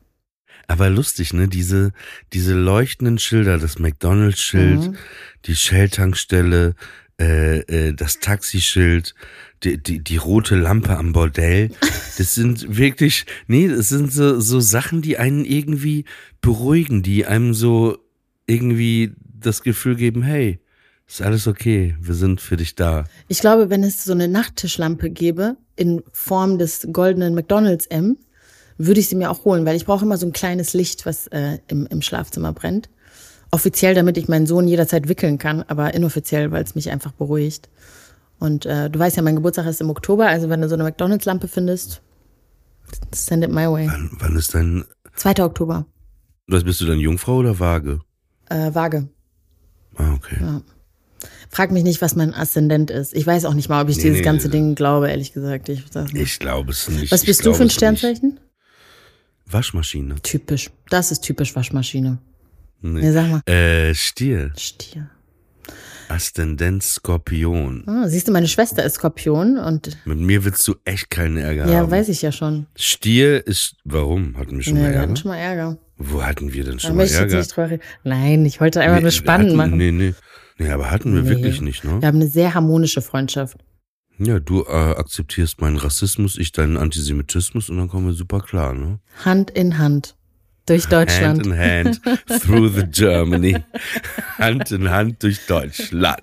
Aber 0.67 0.89
lustig, 0.89 1.33
ne? 1.33 1.47
Diese, 1.47 1.91
diese 2.33 2.53
leuchtenden 2.53 3.19
Schilder, 3.19 3.57
das 3.59 3.77
McDonalds-Schild, 3.77 4.79
Mhm. 4.91 4.95
die 5.45 5.55
Shell-Tankstelle, 5.55 6.75
äh, 7.19 7.59
äh, 7.59 7.93
das 7.93 8.19
Taxischild, 8.19 9.15
die, 9.63 9.81
die, 9.81 10.03
die 10.03 10.17
rote 10.17 10.55
Lampe 10.55 10.97
am 10.97 11.13
Bordell. 11.13 11.71
Das 12.17 12.35
sind 12.35 12.77
wirklich, 12.77 13.25
nee, 13.47 13.67
das 13.67 13.89
sind 13.89 14.11
so, 14.11 14.39
so 14.39 14.59
Sachen, 14.59 15.01
die 15.01 15.17
einen 15.17 15.45
irgendwie 15.45 16.05
beruhigen, 16.41 17.03
die 17.03 17.25
einem 17.25 17.53
so 17.53 17.97
irgendwie 18.47 19.13
das 19.23 19.63
Gefühl 19.63 19.95
geben, 19.95 20.21
hey, 20.21 20.59
ist 21.07 21.21
alles 21.21 21.47
okay, 21.47 21.95
wir 21.99 22.15
sind 22.15 22.41
für 22.41 22.57
dich 22.57 22.75
da. 22.75 23.05
Ich 23.27 23.39
glaube, 23.39 23.69
wenn 23.69 23.83
es 23.83 24.03
so 24.03 24.11
eine 24.11 24.27
Nachttischlampe 24.27 25.09
gäbe 25.09 25.57
in 25.75 26.01
Form 26.11 26.57
des 26.57 26.87
goldenen 26.91 27.35
McDonalds 27.35 27.85
M, 27.87 28.17
würde 28.77 28.99
ich 28.99 29.07
sie 29.07 29.15
mir 29.15 29.31
auch 29.31 29.45
holen, 29.45 29.65
weil 29.65 29.75
ich 29.75 29.85
brauche 29.85 30.03
immer 30.03 30.17
so 30.17 30.25
ein 30.25 30.33
kleines 30.33 30.73
Licht, 30.73 31.05
was 31.05 31.27
äh, 31.27 31.59
im, 31.67 31.85
im 31.87 32.01
Schlafzimmer 32.01 32.53
brennt. 32.53 32.89
Offiziell, 33.51 33.93
damit 33.93 34.17
ich 34.17 34.27
meinen 34.27 34.47
Sohn 34.47 34.67
jederzeit 34.67 35.07
wickeln 35.07 35.37
kann, 35.37 35.63
aber 35.63 35.93
inoffiziell, 35.93 36.51
weil 36.51 36.63
es 36.63 36.75
mich 36.75 36.89
einfach 36.89 37.13
beruhigt. 37.13 37.69
Und 38.39 38.65
äh, 38.65 38.89
du 38.89 38.99
weißt 38.99 39.15
ja, 39.17 39.23
mein 39.23 39.35
Geburtstag 39.35 39.65
ist 39.65 39.81
im 39.81 39.89
Oktober, 39.89 40.27
also 40.27 40.49
wenn 40.49 40.61
du 40.61 40.67
so 40.69 40.75
eine 40.75 40.83
McDonalds-Lampe 40.83 41.47
findest, 41.47 42.01
send 43.13 43.43
it 43.43 43.51
my 43.51 43.67
way. 43.69 43.87
Wann, 43.87 44.11
wann 44.19 44.35
ist 44.35 44.53
dein, 44.53 44.83
2. 45.15 45.43
Oktober, 45.43 45.85
was 46.47 46.63
bist 46.63 46.81
du 46.81 46.85
dann, 46.85 46.99
Jungfrau 46.99 47.37
oder 47.37 47.59
Waage? 47.59 48.01
äh, 48.49 48.73
Waage. 48.73 49.07
Ah, 49.97 50.13
okay. 50.13 50.37
Frag 51.49 51.71
mich 51.71 51.83
nicht, 51.83 52.01
was 52.01 52.15
mein 52.15 52.33
Aszendent 52.33 52.91
ist. 52.91 53.15
Ich 53.15 53.25
weiß 53.25 53.45
auch 53.45 53.53
nicht 53.53 53.69
mal, 53.69 53.81
ob 53.81 53.89
ich 53.89 53.95
Nee, 53.97 54.03
dieses 54.03 54.17
nee, 54.19 54.23
ganze 54.23 54.47
nee. 54.47 54.51
Ding 54.51 54.75
glaube, 54.75 55.09
ehrlich 55.09 55.31
gesagt. 55.33 55.69
Ich. 55.69 55.85
Ich 56.13 56.39
glaube 56.39 56.71
es 56.71 56.89
nicht. 56.89 57.11
was 57.11 57.21
Ich 57.21 57.27
bist 57.27 57.39
du 57.39 57.43
glaube 57.43 57.57
für 57.57 57.63
ein. 57.63 57.69
Sternzeichen? 57.69 58.39
Waschmaschine. 59.45 60.15
Typisch. 60.21 60.69
Das 60.89 61.11
ist 61.11 61.21
typisch 61.21 61.55
Waschmaschine. 61.55 62.19
Nee, 62.81 63.11
sag 63.11 63.29
mal. 63.29 63.41
Äh, 63.51 63.93
Stier. 63.95 64.51
Stier. 64.57 65.09
Aszendent 66.09 66.83
Skorpion. 66.83 67.83
Ah, 67.87 68.07
siehst 68.07 68.27
du, 68.27 68.31
meine 68.31 68.47
Schwester 68.47 68.83
ist 68.83 68.95
Skorpion 68.95 69.57
und 69.57 69.97
Mit 70.05 70.19
mir 70.19 70.43
willst 70.45 70.67
du 70.67 70.75
echt 70.85 71.09
keinen 71.09 71.37
Ärger 71.37 71.67
ja, 71.69 71.79
haben. 71.79 71.91
weiß 71.91 72.09
ich 72.09 72.21
ja 72.21 72.31
schon. 72.31 72.67
Stier 72.75 73.45
ist, 73.45 73.75
warum? 73.83 74.37
Hatten 74.37 74.57
wir 74.57 74.63
schon 74.63 74.73
Nee, 74.75 74.79
mal 74.81 74.85
wir 74.85 74.93
Ärger? 74.93 75.01
hatten 75.03 75.15
schon 75.17 75.31
mal 75.31 75.37
Ärger. 75.37 75.77
Wo 75.97 76.23
hatten 76.23 76.53
wir 76.53 76.63
denn 76.63 76.73
Da 76.73 76.79
schon 76.79 76.89
mal 76.91 77.03
möchte 77.03 77.15
ich 77.15 77.21
Ärger? 77.21 77.37
nicht 77.37 77.55
drüber 77.55 77.69
reden. 77.69 77.83
Nein, 78.03 78.45
ich 78.45 78.59
wollte 78.61 78.81
einfach 78.81 79.01
nur 79.01 79.11
spannend 79.11 79.47
hatten, 79.49 79.57
machen. 79.57 79.77
Nee, 79.77 79.91
nee. 79.91 80.13
Nee, 80.57 80.69
aber 80.69 80.89
hatten 80.91 81.13
wir 81.13 81.21
Nee. 81.23 81.29
wirklich 81.29 81.61
nicht, 81.61 81.83
ne? 81.83 82.01
Wir 82.01 82.07
haben 82.07 82.15
eine 82.15 82.27
sehr 82.27 82.53
harmonische 82.53 83.01
Freundschaft. 83.01 83.57
Ja, 84.17 84.39
du 84.39 84.63
äh, 84.63 84.71
akzeptierst 84.71 85.59
meinen 85.59 85.75
Rassismus, 85.75 86.37
ich 86.37 86.53
deinen 86.53 86.77
Antisemitismus 86.77 87.69
und 87.69 87.77
dann 87.77 87.89
kommen 87.89 88.07
wir 88.07 88.13
super 88.13 88.39
klar, 88.39 88.73
ne? 88.73 88.99
Hand 89.25 89.51
in 89.51 89.77
Hand. 89.77 90.15
Durch 90.67 90.85
Deutschland. 90.87 91.45
Hand 91.45 91.47
in 91.47 91.57
hand 91.57 92.01
through 92.43 92.69
the 92.69 92.85
Germany. 92.89 93.57
Hand 94.39 94.71
in 94.71 94.89
Hand 94.89 95.21
durch 95.21 95.45
Deutschland. 95.45 96.21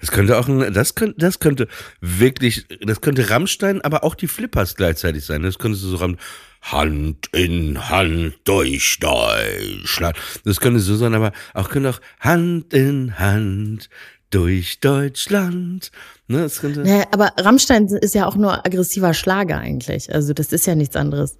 Das 0.00 0.10
könnte 0.10 0.38
auch 0.38 0.48
ein, 0.48 0.72
das 0.72 0.94
könnte, 0.94 1.16
das 1.18 1.40
könnte 1.40 1.68
wirklich, 2.00 2.66
das 2.80 3.00
könnte 3.00 3.28
Rammstein, 3.28 3.82
aber 3.82 4.02
auch 4.04 4.14
die 4.14 4.28
Flippers 4.28 4.76
gleichzeitig 4.76 5.24
sein. 5.24 5.42
Das 5.42 5.58
könnte 5.58 5.76
so 5.76 5.96
Ramm, 5.96 6.16
Hand 6.62 7.28
in 7.32 7.88
Hand 7.90 8.38
durch 8.44 8.98
Deutschland. 8.98 10.16
Das 10.44 10.60
könnte 10.60 10.80
so 10.80 10.96
sein, 10.96 11.14
aber 11.14 11.32
auch 11.54 11.68
könnte 11.68 11.90
auch 11.90 12.00
Hand 12.20 12.72
in 12.72 13.18
Hand 13.18 13.88
durch 14.30 14.80
Deutschland. 14.80 15.90
Ne, 16.28 16.42
das 16.42 16.60
könnte, 16.60 16.80
Naja, 16.80 17.04
aber 17.12 17.32
Rammstein 17.38 17.86
ist 17.86 18.14
ja 18.14 18.26
auch 18.26 18.36
nur 18.36 18.66
aggressiver 18.66 19.14
Schlager 19.14 19.58
eigentlich. 19.58 20.12
Also 20.12 20.32
das 20.32 20.52
ist 20.52 20.66
ja 20.66 20.74
nichts 20.74 20.96
anderes. 20.96 21.38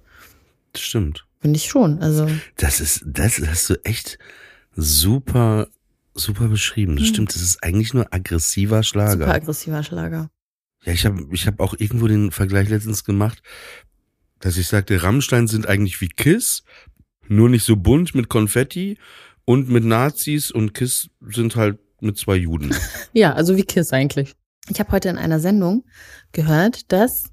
das 0.73 0.81
stimmt. 0.81 1.26
Finde 1.39 1.57
ich 1.57 1.65
schon. 1.65 1.99
Also 2.01 2.27
Das 2.55 2.79
ist, 2.79 3.03
das 3.05 3.39
hast 3.45 3.69
du 3.69 3.75
echt 3.83 4.17
super, 4.75 5.67
super 6.13 6.47
beschrieben. 6.47 6.97
Das 6.97 7.07
stimmt, 7.07 7.33
das 7.35 7.41
ist 7.41 7.63
eigentlich 7.63 7.93
nur 7.93 8.13
aggressiver 8.13 8.83
Schlager. 8.83 9.11
super 9.25 9.33
aggressiver 9.33 9.83
Schlager. 9.83 10.29
Ja, 10.83 10.93
ich 10.93 11.05
habe 11.05 11.25
ich 11.31 11.47
hab 11.47 11.59
auch 11.59 11.75
irgendwo 11.77 12.07
den 12.07 12.31
Vergleich 12.31 12.69
letztens 12.69 13.03
gemacht, 13.03 13.41
dass 14.39 14.57
ich 14.57 14.67
sagte, 14.67 15.01
Rammstein 15.03 15.47
sind 15.47 15.67
eigentlich 15.67 15.99
wie 16.01 16.07
Kiss, 16.09 16.63
nur 17.27 17.49
nicht 17.49 17.63
so 17.65 17.75
bunt 17.75 18.15
mit 18.15 18.29
Konfetti 18.29 18.97
und 19.45 19.69
mit 19.69 19.83
Nazis 19.83 20.51
und 20.51 20.73
Kiss 20.73 21.09
sind 21.21 21.55
halt 21.55 21.79
mit 21.99 22.17
zwei 22.17 22.35
Juden. 22.35 22.75
Ja, 23.13 23.33
also 23.33 23.57
wie 23.57 23.63
Kiss 23.63 23.91
eigentlich. 23.91 24.35
Ich 24.69 24.79
habe 24.79 24.91
heute 24.91 25.09
in 25.09 25.17
einer 25.17 25.39
Sendung 25.39 25.85
gehört, 26.31 26.91
dass 26.91 27.31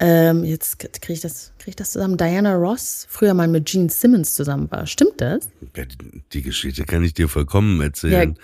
ähm, 0.00 0.44
jetzt 0.44 0.78
kriege 0.78 1.12
ich 1.14 1.20
das 1.20 1.52
krieg 1.58 1.68
ich 1.68 1.76
das 1.76 1.92
zusammen. 1.92 2.16
Diana 2.16 2.54
Ross 2.54 3.06
früher 3.08 3.34
mal 3.34 3.48
mit 3.48 3.66
Gene 3.66 3.88
Simmons 3.90 4.34
zusammen 4.34 4.70
war. 4.70 4.86
Stimmt 4.86 5.20
das? 5.20 5.48
Ja, 5.76 5.84
die, 6.32 6.42
Geschichte 6.42 6.84
kann 6.84 7.02
ich 7.04 7.14
dir 7.14 7.28
vollkommen 7.28 7.80
erzählen. 7.80 8.36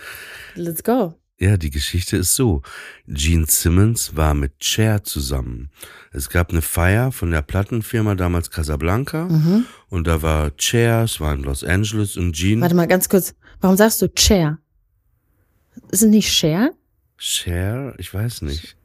Let's 0.55 0.83
go. 0.83 1.13
Ja, 1.39 1.57
die 1.57 1.71
Geschichte 1.71 2.15
ist 2.17 2.35
so. 2.35 2.61
Gene 3.07 3.45
Simmons 3.47 4.15
war 4.15 4.33
mit 4.33 4.63
Cher 4.63 5.03
zusammen. 5.03 5.69
Es 6.11 6.29
gab 6.29 6.51
eine 6.51 6.61
Feier 6.61 7.11
von 7.11 7.31
der 7.31 7.41
Plattenfirma 7.41 8.15
damals 8.15 8.49
Casablanca 8.51 9.25
Mhm. 9.25 9.65
und 9.89 10.07
da 10.07 10.21
war 10.21 10.51
Cher, 10.57 11.03
es 11.03 11.19
war 11.19 11.33
in 11.33 11.43
Los 11.43 11.63
Angeles 11.63 12.17
und 12.17 12.33
Gene. 12.35 12.61
Warte 12.61 12.75
mal 12.75 12.87
ganz 12.87 13.09
kurz. 13.09 13.33
Warum 13.61 13.75
sagst 13.77 14.01
du 14.01 14.07
Chair? 14.13 14.59
Ist 15.91 16.03
es 16.03 16.09
nicht 16.09 16.31
Cher? 16.31 16.71
Cher? 17.17 17.93
Ich 17.97 18.13
weiß 18.13 18.41
nicht. 18.43 18.75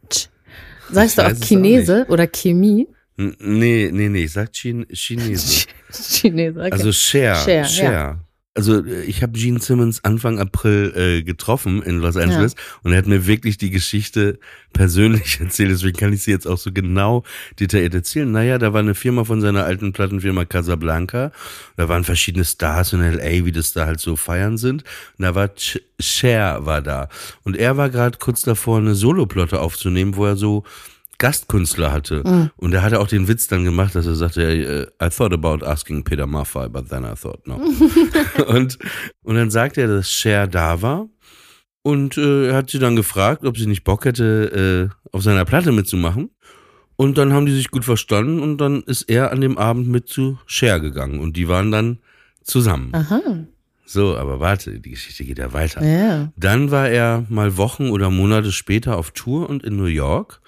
Sagst 0.91 1.19
du 1.19 1.23
auch 1.23 1.31
es 1.31 1.43
auch 1.43 1.47
Chinese 1.47 2.07
oder 2.09 2.27
Chemie? 2.27 2.89
N 3.17 3.37
nee, 3.41 3.91
nee, 3.93 4.09
nee, 4.09 4.25
ich 4.25 4.33
sag 4.33 4.53
Chin 4.53 4.87
Chinese. 4.93 5.67
Chinese, 5.93 6.59
okay. 6.59 6.71
Also 6.71 6.93
Cher, 6.93 7.35
Cher, 7.35 7.65
Cher. 7.65 7.93
ja. 7.93 8.21
Also 8.59 8.85
äh, 8.85 9.05
ich 9.05 9.23
habe 9.23 9.39
Gene 9.39 9.61
Simmons 9.61 10.03
Anfang 10.03 10.41
April 10.41 10.93
äh, 10.97 11.23
getroffen 11.23 11.81
in 11.81 12.01
Los 12.01 12.17
Angeles 12.17 12.57
und 12.83 12.91
er 12.91 12.99
hat 12.99 13.07
mir 13.07 13.25
wirklich 13.25 13.57
die 13.57 13.71
Geschichte 13.71 14.41
persönlich 14.73 15.39
erzählt, 15.41 15.71
deswegen 15.71 15.97
kann 15.97 16.13
ich 16.13 16.25
sie 16.25 16.33
jetzt 16.33 16.49
auch 16.49 16.59
so 16.59 16.73
genau 16.73 17.23
detailliert 17.61 17.95
erzählen. 17.95 18.31
Naja, 18.33 18.59
da 18.59 18.73
war 18.73 18.81
eine 18.81 18.97
Firma 18.97 19.23
von 19.23 19.41
seiner 19.41 19.63
alten 19.63 19.93
Plattenfirma 19.93 20.45
Casablanca, 20.45 21.31
da 21.77 21.89
waren 21.89 22.03
verschiedene 22.03 22.45
Stars 22.45 22.93
in 22.93 23.01
L.A., 23.01 23.45
wie 23.45 23.53
das 23.53 23.73
da 23.75 23.87
halt 23.87 24.01
so 24.01 24.17
feiern 24.17 24.59
sind 24.59 24.83
und 25.19 25.23
da 25.23 25.37
war 25.37 25.55
Ch 25.55 25.79
Cher 26.01 26.67
war 26.67 26.83
da 26.83 27.09
und 27.45 27.57
er 27.57 27.77
war 27.77 27.91
gerade 27.91 28.19
kurz 28.19 28.43
davor, 28.43 28.79
eine 28.79 28.97
Soloplotte 28.97 29.61
aufzunehmen, 29.61 30.17
wo 30.17 30.27
er 30.27 30.37
so 30.37 30.65
Gastkünstler 31.19 31.93
hatte. 31.93 32.51
Und 32.57 32.73
er 32.73 32.83
hatte 32.83 33.01
auch 33.01 33.09
den 33.09 33.29
Witz 33.29 33.49
dann 33.49 33.65
gemacht, 33.65 33.95
dass 33.95 34.07
er 34.07 34.15
sagte, 34.15 34.43
äh, 34.43 35.05
I 35.05 35.11
thought 35.11 35.33
about 35.33 35.65
asking 35.65 36.05
Peter 36.05 36.27
Maffay, 36.27 36.69
but 36.69 36.89
then 36.89 37.05
I 37.05 37.15
thought 37.21 37.47
no. 37.47 37.57
und, 38.47 38.79
und 39.23 39.35
dann 39.35 39.51
sagte 39.51 39.81
er, 39.83 39.89
dass 39.89 40.11
Cher 40.11 40.47
da 40.47 40.81
war. 40.81 41.09
Und 41.83 42.17
äh, 42.19 42.49
er 42.49 42.57
hat 42.57 42.71
sie 42.71 42.79
dann 42.79 42.97
gefragt, 42.97 43.45
ob 43.45 43.57
sie 43.57 43.67
nicht 43.67 43.85
Bock 43.85 44.05
hätte, 44.05 44.91
äh, 44.91 45.11
auf 45.17 45.23
seiner 45.23 45.45
Platte 45.45 45.73
mitzumachen. 45.73 46.31
Und 46.97 47.17
dann 47.17 47.33
haben 47.33 47.47
die 47.47 47.55
sich 47.55 47.71
gut 47.71 47.85
verstanden 47.85 48.41
und 48.41 48.59
dann 48.59 48.83
ist 48.83 49.03
er 49.03 49.31
an 49.31 49.41
dem 49.41 49.57
Abend 49.57 49.87
mit 49.87 50.09
zu 50.09 50.39
Cher 50.47 50.81
gegangen 50.81 51.21
und 51.21 51.37
die 51.37 51.47
waren 51.47 51.71
dann 51.71 51.99
zusammen. 52.43 52.93
Aha. 52.93 53.21
So, 53.87 54.19
aber 54.19 54.41
warte, 54.41 54.81
die 54.81 54.91
Geschichte 54.91 55.25
geht 55.25 55.39
ja 55.39 55.53
weiter. 55.53 55.83
Ja. 55.83 56.33
Dann 56.37 56.71
war 56.71 56.89
er 56.89 57.25
mal 57.29 57.57
Wochen 57.57 57.89
oder 57.89 58.11
Monate 58.11 58.53
später 58.53 58.97
auf 58.99 59.13
Tour 59.13 59.49
und 59.49 59.63
in 59.65 59.77
New 59.77 59.85
York. 59.85 60.41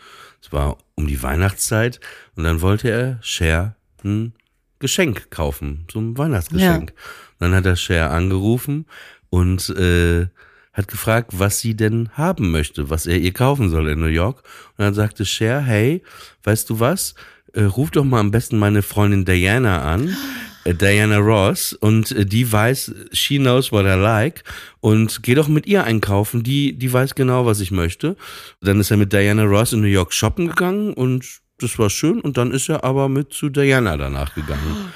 Es 0.42 0.52
war 0.52 0.78
um 0.94 1.06
die 1.06 1.22
Weihnachtszeit 1.22 2.00
und 2.36 2.44
dann 2.44 2.60
wollte 2.60 2.90
er 2.90 3.18
Cher 3.22 3.76
ein 4.04 4.32
Geschenk 4.78 5.30
kaufen, 5.30 5.86
so 5.92 6.00
ein 6.00 6.16
Weihnachtsgeschenk. 6.16 6.92
Dann 7.38 7.54
hat 7.54 7.66
er 7.66 7.76
Cher 7.76 8.10
angerufen 8.10 8.86
und 9.28 9.68
äh, 9.70 10.26
hat 10.72 10.88
gefragt, 10.88 11.32
was 11.38 11.60
sie 11.60 11.74
denn 11.74 12.10
haben 12.14 12.50
möchte, 12.50 12.90
was 12.90 13.06
er 13.06 13.18
ihr 13.18 13.32
kaufen 13.32 13.70
soll 13.70 13.88
in 13.88 14.00
New 14.00 14.06
York. 14.06 14.42
Und 14.76 14.84
dann 14.84 14.94
sagte 14.94 15.26
Cher, 15.26 15.60
hey, 15.60 16.02
weißt 16.44 16.70
du 16.70 16.80
was? 16.80 17.14
Äh, 17.52 17.64
ruf 17.64 17.90
doch 17.90 18.04
mal 18.04 18.20
am 18.20 18.30
besten 18.30 18.58
meine 18.58 18.82
Freundin 18.82 19.24
Diana 19.24 19.82
an. 19.82 20.16
Äh, 20.64 20.74
Diana 20.74 21.18
Ross 21.18 21.72
und 21.72 22.12
äh, 22.12 22.26
die 22.26 22.50
weiß, 22.50 22.94
she 23.12 23.38
knows 23.38 23.72
what 23.72 23.86
I 23.86 23.98
like 23.98 24.44
und 24.80 25.22
geh 25.22 25.34
doch 25.34 25.48
mit 25.48 25.66
ihr 25.66 25.84
einkaufen, 25.84 26.42
die, 26.42 26.78
die 26.78 26.92
weiß 26.92 27.14
genau, 27.14 27.46
was 27.46 27.60
ich 27.60 27.70
möchte. 27.70 28.16
Dann 28.60 28.80
ist 28.80 28.90
er 28.90 28.96
mit 28.96 29.12
Diana 29.12 29.44
Ross 29.44 29.72
in 29.72 29.80
New 29.80 29.86
York 29.86 30.12
shoppen 30.12 30.48
gegangen 30.48 30.92
und 30.94 31.40
das 31.58 31.78
war 31.78 31.90
schön 31.90 32.20
und 32.20 32.36
dann 32.36 32.52
ist 32.52 32.68
er 32.68 32.84
aber 32.84 33.08
mit 33.08 33.32
zu 33.32 33.48
Diana 33.48 33.96
danach 33.96 34.34
gegangen. 34.34 34.92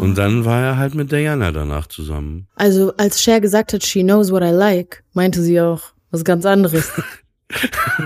Und 0.00 0.18
dann 0.18 0.44
war 0.44 0.60
er 0.60 0.76
halt 0.76 0.96
mit 0.96 1.12
Diana 1.12 1.52
danach 1.52 1.86
zusammen. 1.86 2.48
Also 2.56 2.92
als 2.96 3.22
Cher 3.22 3.40
gesagt 3.40 3.72
hat, 3.72 3.84
she 3.84 4.02
knows 4.02 4.32
what 4.32 4.42
I 4.42 4.50
like, 4.50 5.04
meinte 5.12 5.40
sie 5.40 5.60
auch 5.60 5.82
was 6.10 6.24
ganz 6.24 6.44
anderes. 6.44 6.90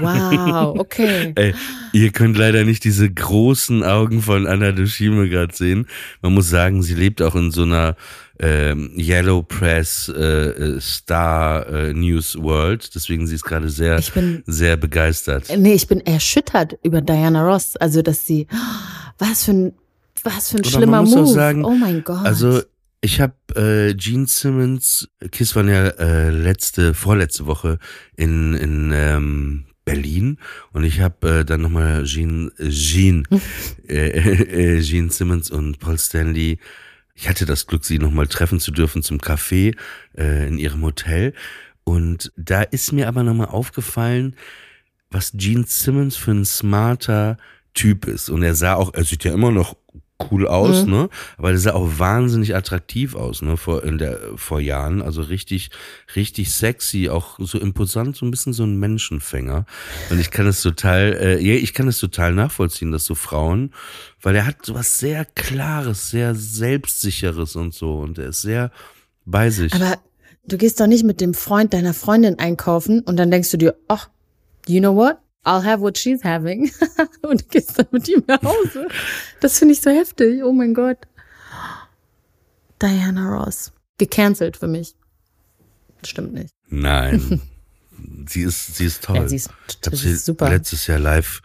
wow, 0.00 0.74
okay. 0.78 1.32
Ey, 1.34 1.54
ihr 1.92 2.10
könnt 2.12 2.36
leider 2.36 2.64
nicht 2.64 2.84
diese 2.84 3.10
großen 3.10 3.82
Augen 3.82 4.22
von 4.22 4.46
Anna 4.46 4.72
Dushime 4.72 5.28
gerade 5.28 5.54
sehen. 5.54 5.86
Man 6.20 6.34
muss 6.34 6.48
sagen, 6.48 6.82
sie 6.82 6.94
lebt 6.94 7.22
auch 7.22 7.34
in 7.34 7.50
so 7.50 7.62
einer 7.62 7.96
ähm, 8.38 8.92
Yellow 8.96 9.42
Press 9.42 10.08
äh, 10.14 10.20
äh, 10.20 10.80
Star 10.80 11.66
äh, 11.68 11.92
News 11.92 12.36
World. 12.40 12.94
Deswegen 12.94 13.26
sie 13.26 13.34
ist 13.34 13.44
gerade 13.44 13.68
sehr, 13.68 14.00
bin- 14.14 14.42
sehr 14.46 14.76
begeistert. 14.76 15.46
Nee, 15.56 15.74
ich 15.74 15.86
bin 15.86 16.00
erschüttert 16.00 16.74
über 16.82 17.00
Diana 17.00 17.44
Ross. 17.46 17.76
Also, 17.76 18.02
dass 18.02 18.26
sie, 18.26 18.46
was 19.18 19.44
für 19.44 19.52
ein, 19.52 19.72
was 20.24 20.50
für 20.50 20.56
ein 20.58 20.60
Aber 20.62 20.70
schlimmer 20.70 20.96
man 20.98 21.04
muss 21.04 21.14
Move. 21.14 21.24
auch 21.24 21.34
sagen, 21.34 21.64
oh 21.64 21.74
mein 21.74 22.02
Gott. 22.04 22.24
Also 22.24 22.62
ich 23.02 23.20
habe 23.20 23.34
äh, 23.56 23.94
Gene 23.94 24.26
Simmons, 24.28 25.08
Kiss 25.32 25.54
waren 25.56 25.68
ja 25.68 25.88
äh, 25.88 26.30
letzte, 26.30 26.94
vorletzte 26.94 27.46
Woche 27.46 27.78
in, 28.16 28.54
in 28.54 28.92
ähm, 28.94 29.66
Berlin 29.84 30.38
und 30.72 30.84
ich 30.84 31.00
habe 31.00 31.40
äh, 31.40 31.44
dann 31.44 31.62
nochmal 31.62 32.04
Gene, 32.04 32.52
äh, 32.58 32.70
Gene, 32.70 33.24
äh, 33.88 34.76
äh, 34.76 34.80
Gene 34.80 35.10
Simmons 35.10 35.50
und 35.50 35.80
Paul 35.80 35.98
Stanley. 35.98 36.58
Ich 37.14 37.28
hatte 37.28 37.44
das 37.44 37.66
Glück, 37.66 37.84
sie 37.84 37.98
nochmal 37.98 38.28
treffen 38.28 38.60
zu 38.60 38.70
dürfen 38.70 39.02
zum 39.02 39.18
Café 39.18 39.76
äh, 40.16 40.46
in 40.46 40.58
ihrem 40.58 40.82
Hotel. 40.82 41.34
Und 41.84 42.32
da 42.36 42.62
ist 42.62 42.92
mir 42.92 43.08
aber 43.08 43.24
nochmal 43.24 43.48
aufgefallen, 43.48 44.36
was 45.10 45.32
Gene 45.32 45.64
Simmons 45.66 46.16
für 46.16 46.30
ein 46.30 46.44
smarter 46.44 47.36
Typ 47.74 48.06
ist. 48.06 48.30
Und 48.30 48.44
er 48.44 48.54
sah 48.54 48.74
auch, 48.74 48.94
er 48.94 49.04
sieht 49.04 49.24
ja 49.24 49.34
immer 49.34 49.50
noch 49.50 49.76
cool 50.30 50.46
aus, 50.46 50.86
ne? 50.86 51.08
Aber 51.38 51.50
der 51.50 51.58
sah 51.58 51.72
auch 51.72 51.98
wahnsinnig 51.98 52.54
attraktiv 52.54 53.14
aus, 53.14 53.42
ne? 53.42 53.56
Vor, 53.56 53.84
in 53.84 53.98
der, 53.98 54.18
vor 54.36 54.60
Jahren. 54.60 55.02
Also 55.02 55.22
richtig, 55.22 55.70
richtig 56.16 56.52
sexy, 56.52 57.08
auch 57.08 57.38
so 57.40 57.58
imposant, 57.58 58.16
so 58.16 58.26
ein 58.26 58.30
bisschen 58.30 58.52
so 58.52 58.64
ein 58.64 58.78
Menschenfänger. 58.78 59.66
Und 60.10 60.20
ich 60.20 60.30
kann 60.30 60.46
es 60.46 60.62
total, 60.62 61.16
äh, 61.20 61.38
ich 61.38 61.74
kann 61.74 61.88
es 61.88 61.98
total 61.98 62.34
nachvollziehen, 62.34 62.92
dass 62.92 63.04
so 63.04 63.14
Frauen, 63.14 63.72
weil 64.20 64.36
er 64.36 64.46
hat 64.46 64.64
so 64.64 64.74
was 64.74 64.98
sehr 64.98 65.24
Klares, 65.24 66.10
sehr 66.10 66.34
Selbstsicheres 66.34 67.56
und 67.56 67.74
so. 67.74 67.98
Und 67.98 68.18
er 68.18 68.28
ist 68.28 68.42
sehr 68.42 68.70
bei 69.24 69.50
sich. 69.50 69.72
Aber 69.74 69.98
du 70.46 70.56
gehst 70.56 70.80
doch 70.80 70.86
nicht 70.86 71.04
mit 71.04 71.20
dem 71.20 71.34
Freund 71.34 71.72
deiner 71.74 71.94
Freundin 71.94 72.38
einkaufen 72.38 73.00
und 73.00 73.16
dann 73.16 73.30
denkst 73.30 73.50
du 73.50 73.56
dir, 73.56 73.76
ach, 73.88 74.08
you 74.66 74.80
know 74.80 74.94
what? 74.94 75.16
I'll 75.44 75.64
have 75.64 75.80
what 75.80 75.98
she's 75.98 76.22
having. 76.22 76.70
und 77.22 77.48
gehst 77.50 77.78
dann 77.78 77.86
mit 77.90 78.08
ihm 78.08 78.22
nach 78.26 78.42
Hause. 78.42 78.86
Das 79.40 79.58
finde 79.58 79.74
ich 79.74 79.80
so 79.80 79.90
heftig. 79.90 80.42
Oh 80.44 80.52
mein 80.52 80.74
Gott. 80.74 80.98
Diana 82.80 83.28
Ross. 83.28 83.72
Gecancelt 83.98 84.56
für 84.56 84.68
mich. 84.68 84.94
Stimmt 86.04 86.32
nicht. 86.32 86.54
Nein. 86.68 87.40
sie 88.28 88.42
ist, 88.42 88.76
sie 88.76 88.86
ist 88.86 89.04
toll. 89.04 89.16
Ja, 89.16 89.28
sie 89.28 89.36
ist, 89.36 89.50
Ich 89.68 89.86
habe 89.86 89.96
sie 89.96 90.14
super. 90.16 90.48
letztes 90.48 90.86
Jahr 90.86 90.98
live, 90.98 91.42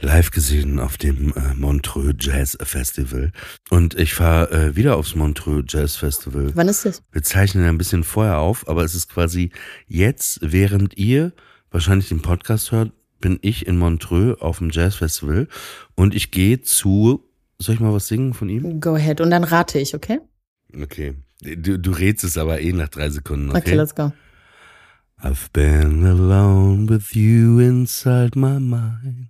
live 0.00 0.30
gesehen 0.30 0.78
auf 0.78 0.96
dem 0.96 1.32
äh, 1.34 1.54
Montreux 1.54 2.14
Jazz 2.18 2.56
Festival. 2.62 3.32
Und 3.70 3.94
ich 3.98 4.14
fahre 4.14 4.50
äh, 4.50 4.76
wieder 4.76 4.96
aufs 4.96 5.14
Montreux 5.14 5.64
Jazz 5.68 5.96
Festival. 5.96 6.52
Wann 6.54 6.68
ist 6.68 6.84
das? 6.84 7.02
Wir 7.12 7.22
zeichnen 7.22 7.64
ein 7.64 7.78
bisschen 7.78 8.04
vorher 8.04 8.38
auf, 8.38 8.68
aber 8.68 8.84
es 8.84 8.94
ist 8.94 9.08
quasi 9.08 9.50
jetzt, 9.86 10.38
während 10.42 10.96
ihr 10.96 11.32
wahrscheinlich 11.70 12.08
den 12.08 12.22
Podcast 12.22 12.72
hört, 12.72 12.92
bin 13.22 13.38
ich 13.40 13.66
in 13.66 13.78
Montreux 13.78 14.38
auf 14.42 14.58
dem 14.58 14.68
Jazz 14.68 14.96
Festival 14.96 15.48
und 15.94 16.14
ich 16.14 16.30
gehe 16.30 16.60
zu, 16.60 17.24
soll 17.58 17.76
ich 17.76 17.80
mal 17.80 17.94
was 17.94 18.08
singen 18.08 18.34
von 18.34 18.50
ihm? 18.50 18.80
Go 18.80 18.94
ahead. 18.94 19.22
Und 19.22 19.30
dann 19.30 19.44
rate 19.44 19.78
ich, 19.78 19.94
okay? 19.94 20.20
Okay. 20.78 21.14
Du, 21.40 21.78
du 21.78 21.90
rätst 21.90 22.24
es 22.24 22.36
aber 22.36 22.60
eh 22.60 22.72
nach 22.72 22.88
drei 22.90 23.08
Sekunden, 23.08 23.48
Okay, 23.50 23.60
okay? 23.60 23.74
let's 23.74 23.94
go. 23.94 24.12
I've 25.22 25.48
been 25.52 26.04
alone 26.04 26.88
with 26.88 27.14
you 27.14 27.58
inside 27.60 28.36
my 28.38 28.58
mind. 28.58 29.28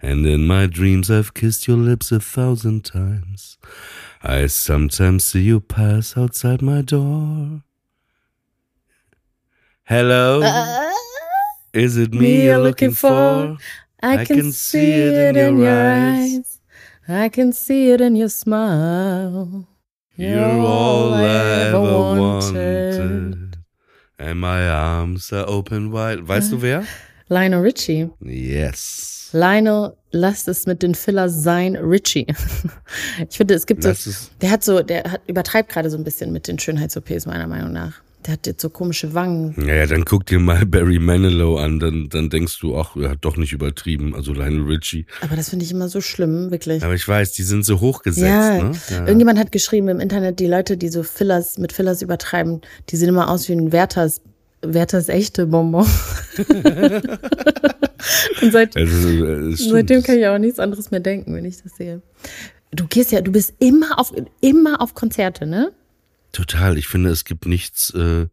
And 0.00 0.26
in 0.26 0.46
my 0.46 0.66
dreams 0.66 1.10
I've 1.10 1.34
kissed 1.34 1.66
your 1.66 1.78
lips 1.78 2.12
a 2.12 2.20
thousand 2.20 2.84
times. 2.84 3.58
I 4.22 4.46
sometimes 4.48 5.24
see 5.24 5.42
you 5.42 5.60
pass 5.60 6.16
outside 6.16 6.62
my 6.62 6.82
door. 6.82 7.62
Hello, 9.84 10.40
is 11.74 11.96
it 11.96 12.12
me 12.14 12.44
you're 12.46 12.58
looking 12.62 12.92
for? 12.92 13.56
I 14.02 14.24
can, 14.24 14.52
see 14.52 14.92
it 14.92 15.36
in 15.36 15.58
your 15.58 15.70
eyes. 15.70 16.60
I 17.08 17.28
can 17.28 17.52
see 17.52 17.90
it 17.90 18.00
in 18.00 18.16
your 18.16 18.28
smile. 18.28 19.66
You're 20.16 20.60
all 20.60 21.14
I 21.14 21.24
ever 21.68 21.80
wanted. 21.82 23.56
And 24.18 24.40
my 24.40 24.68
arms 24.68 25.32
are 25.32 25.46
open 25.48 25.90
wide. 25.90 26.28
Weißt 26.28 26.52
du 26.52 26.62
wer? 26.62 26.84
Lionel 27.28 27.60
Richie. 27.60 28.10
Yes. 28.20 29.30
Lionel, 29.32 29.96
lasst 30.12 30.46
es 30.46 30.66
mit 30.66 30.82
den 30.82 30.94
Fillers 30.94 31.42
sein, 31.42 31.74
Richie. 31.76 32.26
Ich 33.28 33.36
finde, 33.36 33.54
es 33.54 33.66
gibt 33.66 33.82
so, 33.82 33.88
Lass 33.88 34.06
es- 34.06 34.30
der 34.40 34.50
hat 34.50 34.62
so, 34.62 34.82
der 34.82 35.02
hat, 35.04 35.22
übertreibt 35.26 35.70
gerade 35.70 35.90
so 35.90 35.96
ein 35.96 36.04
bisschen 36.04 36.32
mit 36.32 36.46
den 36.46 36.58
Schönheits-OPs, 36.58 37.26
meiner 37.26 37.46
Meinung 37.48 37.72
nach. 37.72 38.00
Der 38.26 38.32
hat 38.34 38.46
jetzt 38.46 38.62
so 38.62 38.70
komische 38.70 39.12
Wangen. 39.12 39.52
Naja, 39.56 39.86
dann 39.86 40.04
guck 40.06 40.24
dir 40.24 40.38
mal 40.38 40.64
Barry 40.74 40.98
Manilow 40.98 41.58
an, 41.58 41.78
dann, 41.78 42.08
dann 42.08 42.30
denkst 42.30 42.58
du, 42.60 42.76
ach, 42.76 42.96
er 42.96 43.10
hat 43.10 43.18
doch 43.20 43.36
nicht 43.36 43.52
übertrieben, 43.52 44.14
also 44.14 44.32
Lionel 44.32 44.62
Richie. 44.62 45.04
Aber 45.20 45.36
das 45.36 45.50
finde 45.50 45.64
ich 45.66 45.70
immer 45.72 45.88
so 45.88 46.00
schlimm, 46.00 46.50
wirklich. 46.50 46.82
Aber 46.82 46.94
ich 46.94 47.06
weiß, 47.06 47.32
die 47.32 47.42
sind 47.42 47.64
so 47.66 47.80
hochgesetzt, 47.80 48.26
Ja, 48.26 48.62
ne? 48.62 48.72
Ja. 48.90 49.00
irgendjemand 49.06 49.38
hat 49.38 49.52
geschrieben 49.52 49.88
im 49.88 50.00
Internet, 50.00 50.40
die 50.40 50.46
Leute, 50.46 50.76
die 50.78 50.88
so 50.88 51.02
Fillers 51.02 51.58
mit 51.58 51.72
Fillers 51.72 52.00
übertreiben, 52.00 52.62
die 52.88 52.96
sehen 52.96 53.10
immer 53.10 53.28
aus 53.28 53.48
wie 53.48 53.52
ein 53.52 53.72
Werthers, 53.72 54.22
Werthers 54.62 55.10
echte 55.10 55.46
Bonbon. 55.46 55.86
Und 58.42 58.52
seit, 58.52 58.76
Also, 58.76 59.52
seitdem 59.70 60.02
kann 60.02 60.18
ich 60.18 60.26
auch 60.26 60.38
nichts 60.38 60.58
anderes 60.58 60.90
mehr 60.90 61.00
denken, 61.00 61.34
wenn 61.34 61.44
ich 61.44 61.62
das 61.62 61.76
sehe. 61.76 62.02
Du 62.70 62.86
gehst 62.86 63.12
ja, 63.12 63.20
du 63.20 63.32
bist 63.32 63.54
immer 63.58 63.98
auf, 63.98 64.12
immer 64.40 64.80
auf 64.80 64.94
Konzerte, 64.94 65.46
ne? 65.46 65.72
Total. 66.34 66.76
Ich 66.76 66.88
finde, 66.88 67.10
es 67.10 67.24
gibt 67.24 67.46
nichts, 67.46 67.90
äh, 67.94 68.26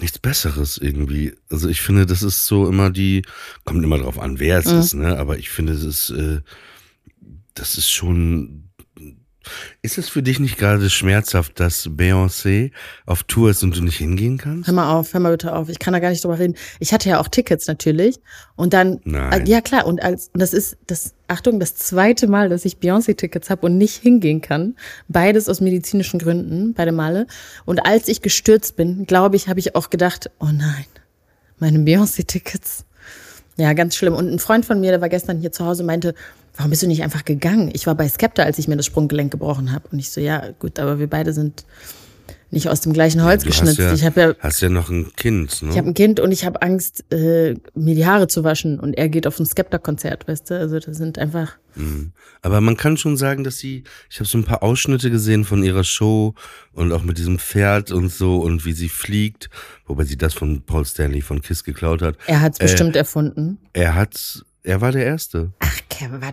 nichts 0.00 0.18
Besseres 0.18 0.78
irgendwie. 0.78 1.34
Also 1.50 1.68
ich 1.68 1.80
finde, 1.80 2.06
das 2.06 2.22
ist 2.22 2.46
so 2.46 2.68
immer 2.68 2.90
die, 2.90 3.22
kommt 3.64 3.84
immer 3.84 3.98
drauf 3.98 4.18
an, 4.18 4.38
wer 4.40 4.58
es 4.58 4.66
Mhm. 4.66 4.78
ist, 4.78 4.94
ne? 4.94 5.18
Aber 5.18 5.38
ich 5.38 5.50
finde, 5.50 5.74
es 5.74 5.84
ist, 5.84 6.10
äh, 6.10 6.40
das 7.54 7.78
ist 7.78 7.90
schon. 7.90 8.67
Ist 9.82 9.98
es 9.98 10.08
für 10.08 10.22
dich 10.22 10.40
nicht 10.40 10.58
gerade 10.58 10.88
schmerzhaft, 10.90 11.60
dass 11.60 11.86
Beyoncé 11.88 12.72
auf 13.06 13.22
Tour 13.24 13.50
ist 13.50 13.62
und 13.62 13.76
du 13.76 13.82
nicht 13.82 13.98
hingehen 13.98 14.38
kannst? 14.38 14.66
Hör 14.66 14.74
mal 14.74 14.90
auf, 14.92 15.12
hör 15.12 15.20
mal 15.20 15.32
bitte 15.32 15.54
auf. 15.54 15.68
Ich 15.68 15.78
kann 15.78 15.92
da 15.92 15.98
gar 15.98 16.10
nicht 16.10 16.24
drüber 16.24 16.38
reden. 16.38 16.54
Ich 16.80 16.92
hatte 16.92 17.08
ja 17.08 17.20
auch 17.20 17.28
Tickets 17.28 17.66
natürlich. 17.66 18.20
Und 18.56 18.72
dann, 18.72 19.00
Nein. 19.04 19.46
äh, 19.46 19.50
ja 19.50 19.60
klar, 19.60 19.86
und 19.86 20.02
als, 20.02 20.30
und 20.32 20.40
das 20.40 20.52
ist 20.52 20.76
das, 20.86 21.14
Achtung, 21.28 21.60
das 21.60 21.76
zweite 21.76 22.26
Mal, 22.26 22.48
dass 22.48 22.64
ich 22.64 22.78
Beyoncé-Tickets 22.78 23.50
habe 23.50 23.66
und 23.66 23.78
nicht 23.78 23.96
hingehen 23.96 24.40
kann. 24.40 24.76
Beides 25.08 25.48
aus 25.48 25.60
medizinischen 25.60 26.18
Gründen, 26.18 26.74
beide 26.74 26.92
Male. 26.92 27.26
Und 27.64 27.84
als 27.86 28.08
ich 28.08 28.22
gestürzt 28.22 28.76
bin, 28.76 29.06
glaube 29.06 29.36
ich, 29.36 29.48
habe 29.48 29.60
ich 29.60 29.74
auch 29.74 29.90
gedacht, 29.90 30.30
oh 30.40 30.46
nein, 30.46 30.86
meine 31.58 31.78
Beyoncé-Tickets. 31.78 32.84
Ja, 33.58 33.72
ganz 33.72 33.96
schlimm. 33.96 34.14
Und 34.14 34.32
ein 34.32 34.38
Freund 34.38 34.64
von 34.64 34.80
mir, 34.80 34.92
der 34.92 35.00
war 35.00 35.08
gestern 35.08 35.40
hier 35.40 35.50
zu 35.50 35.66
Hause, 35.66 35.82
meinte, 35.82 36.14
warum 36.58 36.70
bist 36.70 36.82
du 36.82 36.86
nicht 36.86 37.02
einfach 37.02 37.24
gegangen? 37.24 37.70
Ich 37.72 37.86
war 37.86 37.94
bei 37.94 38.06
Skepta, 38.08 38.42
als 38.42 38.58
ich 38.58 38.68
mir 38.68 38.76
das 38.76 38.84
Sprunggelenk 38.84 39.30
gebrochen 39.30 39.72
habe. 39.72 39.88
Und 39.90 39.98
ich 39.98 40.10
so, 40.10 40.20
ja, 40.20 40.50
gut, 40.58 40.78
aber 40.78 40.98
wir 40.98 41.06
beide 41.08 41.32
sind 41.32 41.64
nicht 42.50 42.68
aus 42.68 42.80
dem 42.80 42.94
gleichen 42.94 43.22
Holz 43.24 43.42
hast 43.42 43.46
geschnitzt. 43.46 43.78
ja, 43.78 43.92
ich 43.92 44.04
habe 44.04 44.20
ja 44.20 44.34
hast 44.40 44.62
ja 44.62 44.70
noch 44.70 44.88
ein 44.88 45.12
Kind, 45.16 45.62
ne? 45.62 45.70
ich 45.70 45.76
habe 45.76 45.88
ein 45.88 45.92
Kind 45.94 46.18
und 46.18 46.32
ich 46.32 46.46
habe 46.46 46.62
Angst, 46.62 47.04
äh, 47.12 47.54
mir 47.74 47.94
die 47.94 48.06
Haare 48.06 48.26
zu 48.26 48.42
waschen 48.42 48.80
und 48.80 48.94
er 48.94 49.10
geht 49.10 49.26
auf 49.26 49.38
ein 49.38 49.44
Skepta-Konzert, 49.44 50.26
weißt 50.26 50.48
du? 50.50 50.58
Also 50.58 50.78
das 50.78 50.96
sind 50.96 51.18
einfach. 51.18 51.58
Aber 52.42 52.60
man 52.60 52.76
kann 52.76 52.96
schon 52.96 53.16
sagen, 53.16 53.44
dass 53.44 53.58
sie, 53.58 53.84
ich 54.10 54.18
habe 54.18 54.26
so 54.28 54.36
ein 54.38 54.44
paar 54.44 54.64
Ausschnitte 54.64 55.10
gesehen 55.12 55.44
von 55.44 55.62
ihrer 55.62 55.84
Show 55.84 56.34
und 56.72 56.90
auch 56.90 57.02
mit 57.04 57.18
diesem 57.18 57.38
Pferd 57.38 57.92
und 57.92 58.08
so 58.10 58.38
und 58.38 58.64
wie 58.64 58.72
sie 58.72 58.88
fliegt, 58.88 59.48
wobei 59.86 60.02
sie 60.04 60.16
das 60.16 60.34
von 60.34 60.62
Paul 60.62 60.84
Stanley 60.84 61.20
von 61.20 61.40
Kiss 61.40 61.62
geklaut 61.62 62.02
hat. 62.02 62.16
Er 62.26 62.40
hat's 62.40 62.58
Äh, 62.58 62.64
bestimmt 62.64 62.96
erfunden. 62.96 63.58
Er 63.74 63.94
hat, 63.94 64.44
er 64.68 64.80
war 64.80 64.92
der 64.92 65.06
Erste. 65.06 65.52
Ach, 65.60 65.78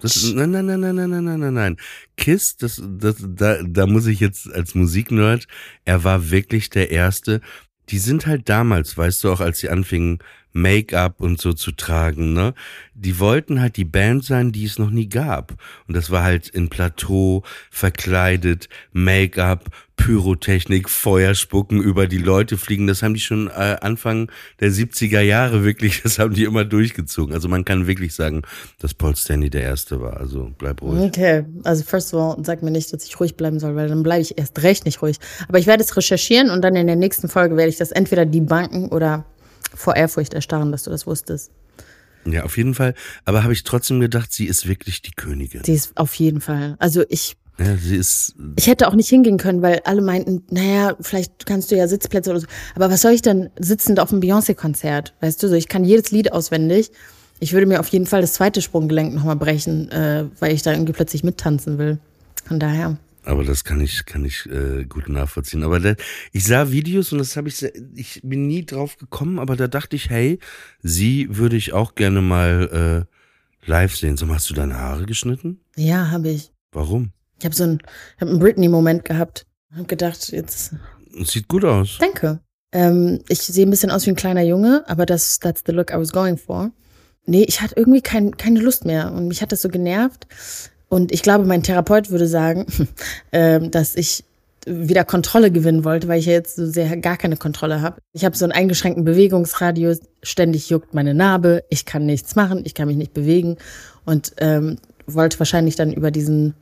Das, 0.01 0.13
Quatsch. 0.13 0.33
nein, 0.35 0.51
nein, 0.51 0.65
nein, 0.65 0.79
nein, 0.81 0.95
nein, 0.95 1.09
nein, 1.09 1.23
nein, 1.23 1.39
nein, 1.39 1.53
nein. 1.53 1.77
Kiss, 2.17 2.57
das, 2.57 2.81
das, 2.85 3.15
da, 3.19 3.63
da 3.63 3.87
muss 3.87 4.05
ich 4.07 4.19
jetzt 4.19 4.51
als 4.53 4.75
Musiknerd, 4.75 5.47
er 5.85 6.03
war 6.03 6.29
wirklich 6.29 6.69
der 6.69 6.91
Erste. 6.91 7.41
Die 7.89 7.97
sind 7.97 8.27
halt 8.27 8.49
damals, 8.49 8.97
weißt 8.97 9.23
du, 9.23 9.31
auch 9.31 9.39
als 9.39 9.59
sie 9.59 9.69
anfingen 9.69 10.19
Make-up 10.55 11.19
und 11.19 11.39
so 11.39 11.51
zu 11.51 11.73
tragen, 11.73 12.31
ne? 12.33 12.53
Die 12.93 13.19
wollten 13.19 13.59
halt 13.59 13.75
die 13.75 13.83
Band 13.83 14.23
sein, 14.23 14.53
die 14.53 14.63
es 14.63 14.79
noch 14.79 14.89
nie 14.89 15.09
gab. 15.09 15.53
Und 15.85 15.97
das 15.97 16.11
war 16.11 16.23
halt 16.23 16.47
in 16.47 16.69
Plateau, 16.69 17.43
verkleidet, 17.69 18.69
Make-up, 18.93 19.69
Pyrotechnik, 19.97 20.89
Feuerspucken 20.89 21.81
über 21.81 22.07
die 22.07 22.19
Leute 22.19 22.57
fliegen. 22.57 22.87
Das 22.87 23.03
haben 23.03 23.13
die 23.13 23.19
schon 23.19 23.47
äh, 23.47 23.75
Anfang 23.81 24.31
der 24.61 24.71
70er 24.71 25.19
Jahre 25.19 25.65
wirklich, 25.65 26.01
das 26.03 26.19
haben 26.19 26.33
die 26.33 26.45
immer 26.45 26.63
durchgezogen. 26.63 27.33
Also 27.33 27.49
man 27.49 27.65
kann 27.65 27.85
wirklich 27.85 28.15
sagen, 28.15 28.43
dass 28.79 28.93
Paul 28.93 29.17
Stanley 29.17 29.49
der 29.49 29.63
Erste 29.63 29.99
war. 29.99 30.17
Also 30.17 30.51
bleib 30.57 30.81
ruhig. 30.81 31.01
Okay, 31.01 31.43
also 31.65 31.83
first 31.83 32.13
of 32.13 32.37
all, 32.37 32.45
sag 32.45 32.63
mir 32.63 32.71
nicht, 32.71 32.93
dass 32.93 33.03
ich 33.03 33.19
ruhig 33.19 33.35
bleiben 33.35 33.59
soll, 33.59 33.75
weil 33.75 33.89
dann 33.89 34.03
bleibe 34.03 34.21
ich 34.21 34.37
erst 34.37 34.63
recht 34.63 34.85
nicht 34.85 35.01
ruhig. 35.01 35.17
Aber 35.49 35.59
ich 35.59 35.67
werde 35.67 35.83
es 35.83 35.97
recherchieren 35.97 36.49
und 36.49 36.61
dann 36.61 36.77
in 36.77 36.87
der 36.87 36.95
nächsten 36.95 37.27
Folge 37.27 37.57
werde 37.57 37.69
ich 37.69 37.77
das 37.77 37.91
entweder 37.91 38.25
die 38.25 38.41
Banken 38.41 38.87
oder 38.87 39.25
vor 39.75 39.95
Ehrfurcht 39.95 40.33
erstarren, 40.33 40.71
dass 40.71 40.83
du 40.83 40.89
das 40.89 41.05
wusstest. 41.05 41.51
Ja, 42.25 42.43
auf 42.43 42.57
jeden 42.57 42.73
Fall. 42.73 42.95
Aber 43.23 43.43
habe 43.43 43.53
ich 43.53 43.63
trotzdem 43.63 43.99
gedacht, 43.99 44.33
sie 44.33 44.45
ist 44.45 44.67
wirklich 44.67 45.01
die 45.01 45.11
Königin. 45.11 45.63
Sie 45.63 45.73
ist 45.73 45.95
auf 45.95 46.15
jeden 46.15 46.41
Fall. 46.41 46.75
Also 46.79 47.03
ich 47.09 47.37
Ja, 47.59 47.77
sie 47.77 47.95
ist. 47.95 48.35
Ich 48.57 48.67
hätte 48.67 48.87
auch 48.87 48.95
nicht 48.95 49.09
hingehen 49.09 49.37
können, 49.37 49.61
weil 49.61 49.81
alle 49.85 50.01
meinten, 50.01 50.43
naja, 50.49 50.95
vielleicht 50.99 51.45
kannst 51.45 51.71
du 51.71 51.75
ja 51.75 51.87
Sitzplätze 51.87 52.31
oder 52.31 52.39
so. 52.39 52.47
Aber 52.73 52.89
was 52.89 53.01
soll 53.01 53.11
ich 53.11 53.21
denn 53.21 53.51
sitzend 53.59 53.99
auf 53.99 54.11
einem 54.11 54.21
Beyoncé-Konzert? 54.21 55.13
Weißt 55.21 55.41
du, 55.43 55.47
so 55.47 55.55
ich 55.55 55.67
kann 55.67 55.83
jedes 55.83 56.11
Lied 56.11 56.33
auswendig. 56.33 56.91
Ich 57.39 57.53
würde 57.53 57.67
mir 57.67 57.79
auf 57.79 57.89
jeden 57.89 58.07
Fall 58.07 58.21
das 58.21 58.33
zweite 58.33 58.61
Sprunggelenk 58.61 59.13
nochmal 59.13 59.35
brechen, 59.35 59.91
äh, 59.91 60.25
weil 60.39 60.53
ich 60.53 60.63
da 60.63 60.71
irgendwie 60.71 60.93
plötzlich 60.93 61.23
mittanzen 61.23 61.77
will. 61.77 61.99
Von 62.47 62.59
daher. 62.59 62.97
Aber 63.25 63.43
das 63.43 63.63
kann 63.63 63.81
ich, 63.81 64.05
kann 64.05 64.23
ich 64.23 64.45
äh, 64.45 64.85
gut 64.85 65.09
nachvollziehen. 65.09 65.63
Aber 65.63 65.79
da, 65.79 65.95
ich 66.31 66.43
sah 66.43 66.71
Videos 66.71 67.11
und 67.11 67.17
das 67.17 67.35
habe 67.35 67.49
ich, 67.49 67.63
ich 67.95 68.21
bin 68.23 68.47
nie 68.47 68.65
drauf 68.65 68.97
gekommen, 68.97 69.39
aber 69.39 69.55
da 69.55 69.67
dachte 69.67 69.95
ich, 69.95 70.09
hey, 70.09 70.39
sie 70.81 71.27
würde 71.29 71.55
ich 71.55 71.73
auch 71.73 71.95
gerne 71.95 72.21
mal 72.21 73.07
äh, 73.65 73.69
live 73.69 73.95
sehen. 73.95 74.17
So, 74.17 74.27
hast 74.29 74.49
du 74.49 74.53
deine 74.53 74.75
Haare 74.75 75.05
geschnitten? 75.05 75.59
Ja, 75.75 76.11
habe 76.11 76.29
ich. 76.29 76.51
Warum? 76.71 77.11
Ich 77.39 77.45
habe 77.45 77.55
so 77.55 77.63
einen, 77.63 77.79
ich 78.15 78.21
hab 78.21 78.29
einen 78.29 78.39
Britney-Moment 78.39 79.05
gehabt. 79.05 79.45
Hab 79.75 79.87
gedacht, 79.87 80.31
jetzt 80.31 80.75
sieht 81.23 81.47
gut 81.47 81.65
aus. 81.65 81.97
Danke. 81.99 82.39
Ähm, 82.71 83.21
ich 83.27 83.41
sehe 83.41 83.65
ein 83.65 83.69
bisschen 83.69 83.91
aus 83.91 84.05
wie 84.05 84.11
ein 84.11 84.15
kleiner 84.15 84.43
Junge, 84.43 84.83
aber 84.87 85.05
das, 85.05 85.39
that's 85.39 85.63
the 85.65 85.71
look 85.71 85.91
I 85.91 85.97
was 85.97 86.11
going 86.11 86.37
for. 86.37 86.71
Nee, 87.25 87.43
ich 87.47 87.61
hatte 87.61 87.75
irgendwie 87.75 88.01
kein, 88.01 88.37
keine 88.37 88.59
Lust 88.59 88.85
mehr 88.85 89.11
und 89.11 89.27
mich 89.27 89.41
hat 89.41 89.51
das 89.51 89.61
so 89.61 89.69
genervt. 89.69 90.27
Und 90.89 91.11
ich 91.11 91.21
glaube, 91.21 91.45
mein 91.45 91.63
Therapeut 91.63 92.11
würde 92.11 92.27
sagen, 92.27 92.65
ähm, 93.31 93.71
dass 93.71 93.95
ich 93.95 94.23
wieder 94.65 95.03
Kontrolle 95.03 95.51
gewinnen 95.51 95.83
wollte, 95.83 96.07
weil 96.07 96.19
ich 96.19 96.25
ja 96.25 96.33
jetzt 96.33 96.55
so 96.55 96.65
sehr 96.65 96.97
gar 96.97 97.17
keine 97.17 97.37
Kontrolle 97.37 97.81
habe. 97.81 97.97
Ich 98.13 98.25
habe 98.25 98.35
so 98.35 98.45
einen 98.45 98.51
eingeschränkten 98.51 99.05
Bewegungsradius, 99.05 99.99
ständig 100.23 100.69
juckt 100.69 100.93
meine 100.93 101.13
Narbe, 101.13 101.63
ich 101.69 101.85
kann 101.85 102.05
nichts 102.05 102.35
machen, 102.35 102.63
ich 102.65 102.73
kann 102.73 102.87
mich 102.87 102.97
nicht 102.97 103.13
bewegen 103.13 103.57
und 104.05 104.33
ähm, 104.37 104.77
wollte 105.05 105.37
wahrscheinlich 105.39 105.75
dann 105.75 105.93
über 105.93 106.09
diesen 106.09 106.55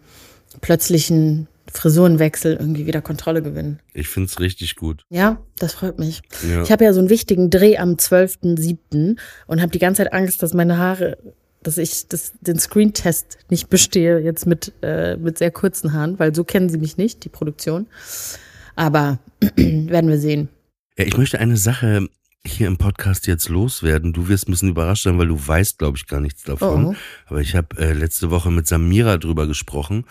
plötzlichen 0.59 1.47
Frisurenwechsel 1.71 2.55
irgendwie 2.55 2.85
wieder 2.85 3.01
Kontrolle 3.01 3.41
gewinnen. 3.41 3.79
Ich 3.93 4.09
find's 4.09 4.39
richtig 4.39 4.75
gut. 4.75 5.03
Ja, 5.09 5.41
das 5.57 5.73
freut 5.73 5.97
mich. 5.97 6.21
Ja. 6.47 6.61
Ich 6.61 6.71
habe 6.71 6.83
ja 6.83 6.93
so 6.93 6.99
einen 6.99 7.09
wichtigen 7.09 7.49
Dreh 7.49 7.77
am 7.77 7.93
12.07. 7.93 9.17
und 9.47 9.61
habe 9.61 9.71
die 9.71 9.79
ganze 9.79 10.03
Zeit 10.03 10.13
Angst, 10.13 10.43
dass 10.43 10.53
meine 10.53 10.77
Haare, 10.77 11.17
dass 11.63 11.77
ich 11.77 12.07
das, 12.07 12.33
den 12.41 12.59
Screen-Test 12.59 13.37
nicht 13.49 13.69
bestehe, 13.69 14.19
jetzt 14.19 14.45
mit, 14.45 14.73
äh, 14.81 15.17
mit 15.17 15.37
sehr 15.37 15.51
kurzen 15.51 15.93
Haaren, 15.93 16.19
weil 16.19 16.35
so 16.35 16.43
kennen 16.43 16.69
sie 16.69 16.77
mich 16.77 16.97
nicht, 16.97 17.23
die 17.23 17.29
Produktion. 17.29 17.87
Aber 18.75 19.19
werden 19.55 20.09
wir 20.09 20.19
sehen. 20.19 20.49
Ja, 20.97 21.05
ich 21.05 21.17
möchte 21.17 21.39
eine 21.39 21.57
Sache 21.57 22.07
hier 22.45 22.67
im 22.67 22.77
Podcast 22.77 23.25
jetzt 23.27 23.49
loswerden. 23.49 24.13
Du 24.13 24.27
wirst 24.27 24.47
ein 24.47 24.51
bisschen 24.51 24.69
überrascht 24.69 25.03
sein, 25.03 25.17
weil 25.17 25.27
du 25.27 25.47
weißt, 25.47 25.79
glaube 25.79 25.97
ich, 25.97 26.07
gar 26.07 26.19
nichts 26.19 26.43
davon. 26.43 26.85
Oh. 26.85 26.95
Aber 27.27 27.41
ich 27.41 27.55
habe 27.55 27.77
äh, 27.77 27.93
letzte 27.93 28.31
Woche 28.31 28.51
mit 28.51 28.67
Samira 28.67 29.17
drüber 29.17 29.47
gesprochen. 29.47 30.05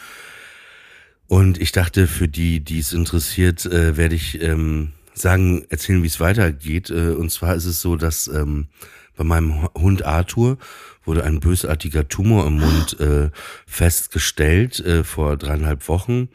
Und 1.26 1.60
ich 1.60 1.72
dachte, 1.72 2.06
für 2.06 2.28
die, 2.28 2.60
die 2.60 2.78
es 2.78 2.92
interessiert, 2.92 3.64
äh, 3.66 3.96
werde 3.96 4.14
ich 4.14 4.40
ähm, 4.42 4.92
sagen, 5.14 5.64
erzählen, 5.68 6.02
wie 6.02 6.08
es 6.08 6.20
weitergeht. 6.20 6.90
Äh, 6.90 7.10
und 7.10 7.30
zwar 7.30 7.54
ist 7.54 7.66
es 7.66 7.80
so, 7.80 7.96
dass 7.96 8.28
ähm, 8.28 8.68
bei 9.16 9.24
meinem 9.24 9.68
Hund 9.74 10.04
Arthur 10.04 10.58
wurde 11.04 11.24
ein 11.24 11.40
bösartiger 11.40 12.08
Tumor 12.08 12.46
im 12.46 12.60
Mund 12.60 12.98
äh, 13.00 13.30
festgestellt 13.66 14.80
äh, 14.80 15.04
vor 15.04 15.36
dreieinhalb 15.36 15.88
Wochen. 15.88 16.28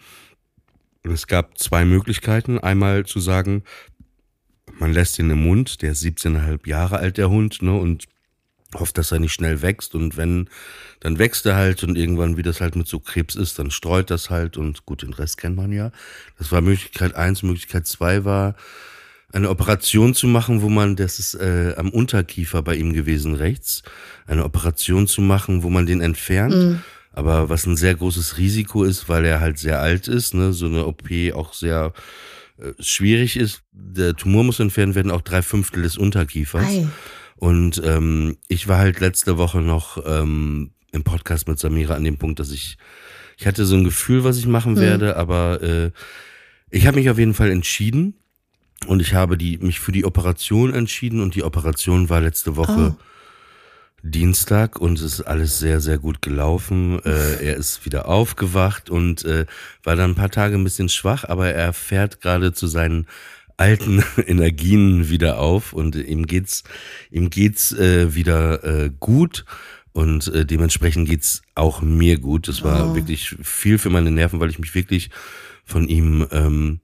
Und 1.04 1.12
es 1.12 1.28
gab 1.28 1.58
zwei 1.58 1.86
Möglichkeiten. 1.86 2.60
Einmal 2.60 3.06
zu 3.06 3.20
sagen, 3.20 3.64
man 4.80 4.94
lässt 4.94 5.18
ihn 5.20 5.30
im 5.30 5.44
Mund, 5.44 5.82
der 5.82 5.94
ist 5.94 6.04
17,5 6.04 6.68
Jahre 6.68 6.98
alt, 6.98 7.18
der 7.18 7.30
Hund, 7.30 7.62
ne, 7.62 7.74
und 7.74 8.06
hofft, 8.76 8.98
dass 8.98 9.12
er 9.12 9.20
nicht 9.20 9.34
schnell 9.34 9.62
wächst. 9.62 9.96
Und 9.96 10.18
wenn, 10.18 10.50
dann 11.00 11.20
wächst 11.20 11.46
er 11.46 11.56
halt 11.56 11.84
und 11.84 11.98
irgendwann, 11.98 12.38
wie 12.38 12.44
das 12.44 12.62
halt 12.62 12.76
mit 12.76 12.88
so 12.88 13.00
Krebs 13.00 13.36
ist, 13.36 13.60
dann 13.60 13.72
streut 13.72 14.10
das 14.10 14.30
halt 14.30 14.58
und 14.58 14.86
gut, 14.86 15.02
den 15.02 15.14
Rest 15.14 15.38
kennt 15.38 15.56
man 15.56 15.72
ja. 15.72 15.92
Das 16.38 16.52
war 16.52 16.62
Möglichkeit 16.62 17.16
eins. 17.16 17.44
Möglichkeit 17.44 17.88
zwei 17.88 18.26
war, 18.26 18.56
eine 19.34 19.50
Operation 19.50 20.14
zu 20.14 20.28
machen, 20.28 20.62
wo 20.62 20.70
man, 20.70 20.96
das 20.96 21.20
ist 21.20 21.36
äh, 21.36 21.74
am 21.78 21.90
Unterkiefer 21.90 22.62
bei 22.62 22.76
ihm 22.76 22.94
gewesen, 22.94 23.36
rechts, 23.36 23.84
eine 24.26 24.46
Operation 24.46 25.08
zu 25.08 25.22
machen, 25.22 25.64
wo 25.64 25.70
man 25.70 25.86
den 25.86 26.02
entfernt. 26.02 26.82
Aber 27.12 27.50
was 27.50 27.66
ein 27.66 27.78
sehr 27.78 27.96
großes 27.96 28.38
Risiko 28.38 28.84
ist, 28.84 29.10
weil 29.10 29.26
er 29.26 29.40
halt 29.40 29.58
sehr 29.58 29.82
alt 29.82 30.08
ist, 30.08 30.34
ne, 30.34 30.54
so 30.54 30.68
eine 30.68 30.86
OP 30.86 31.10
auch 31.34 31.54
sehr 31.54 31.94
äh, 32.58 32.72
schwierig 32.80 33.38
ist. 33.38 33.64
Der 33.72 34.16
Tumor 34.16 34.44
muss 34.44 34.60
entfernt 34.60 34.96
werden, 34.96 35.12
auch 35.12 35.22
drei 35.22 35.42
Fünftel 35.42 35.84
des 35.84 35.98
Unterkiefers. 35.98 36.66
Ei. 36.66 36.88
Und 37.36 37.82
ähm, 37.84 38.38
ich 38.48 38.68
war 38.68 38.78
halt 38.78 39.00
letzte 39.00 39.38
Woche 39.38 39.62
noch 39.62 40.04
ähm, 40.06 40.72
im 40.92 41.04
Podcast 41.04 41.48
mit 41.48 41.60
Samira 41.60 41.96
an 41.96 42.04
dem 42.04 42.18
Punkt, 42.18 42.40
dass 42.40 42.52
ich, 42.52 42.78
ich 43.38 43.46
hatte 43.46 43.66
so 43.66 43.76
ein 43.76 43.84
Gefühl, 43.84 44.24
was 44.24 44.38
ich 44.38 44.48
machen 44.48 44.78
werde, 44.78 45.18
aber 45.18 45.62
äh, 45.62 45.92
ich 46.70 46.88
habe 46.88 46.98
mich 46.98 47.10
auf 47.10 47.20
jeden 47.20 47.34
Fall 47.34 47.52
entschieden 47.52 48.16
und 48.86 49.02
ich 49.02 49.14
habe 49.14 49.38
die, 49.38 49.58
mich 49.58 49.80
für 49.80 49.92
die 49.92 50.06
Operation 50.06 50.74
entschieden 50.74 51.22
und 51.22 51.36
die 51.36 51.44
Operation 51.44 52.10
war 52.10 52.22
letzte 52.22 52.56
Woche 52.56 52.96
Dienstag 54.04 54.80
und 54.80 55.00
es 55.00 55.20
ist 55.20 55.22
alles 55.22 55.60
sehr, 55.60 55.82
sehr 55.82 55.98
gut 55.98 56.22
gelaufen. 56.22 57.00
Äh, 57.04 57.46
er 57.46 57.56
ist 57.58 57.86
wieder 57.86 58.08
aufgewacht 58.08 58.90
und 58.90 59.26
äh, 59.26 59.46
war 59.84 59.96
dann 59.96 60.12
ein 60.12 60.16
paar 60.16 60.30
Tage 60.30 60.56
ein 60.56 60.64
bisschen 60.64 60.90
schwach, 60.90 61.24
aber 61.24 61.50
er 61.50 61.74
fährt 61.74 62.22
gerade 62.22 62.54
zu 62.54 62.68
seinen 62.68 63.08
alten 63.58 64.04
Energien 64.26 65.10
wieder 65.10 65.40
auf 65.40 65.74
und 65.74 65.96
ihm 65.96 66.28
geht's, 66.28 66.64
ihm 67.12 67.30
geht's 67.30 67.72
äh, 67.72 68.14
wieder 68.14 68.64
äh, 68.64 68.92
gut 69.00 69.46
und 69.94 70.28
äh, 70.28 70.46
dementsprechend 70.46 71.10
geht's 71.10 71.42
auch 71.56 71.82
mir 71.82 72.20
gut. 72.20 72.48
Es 72.48 72.64
war 72.64 72.96
wirklich 72.96 73.36
viel 73.42 73.80
für 73.80 73.90
meine 73.90 74.12
Nerven, 74.12 74.40
weil 74.40 74.52
ich 74.52 74.60
mich 74.60 74.76
wirklich 74.76 75.10
von 75.66 75.88
ihm 75.88 76.28
ähm, 76.32 76.80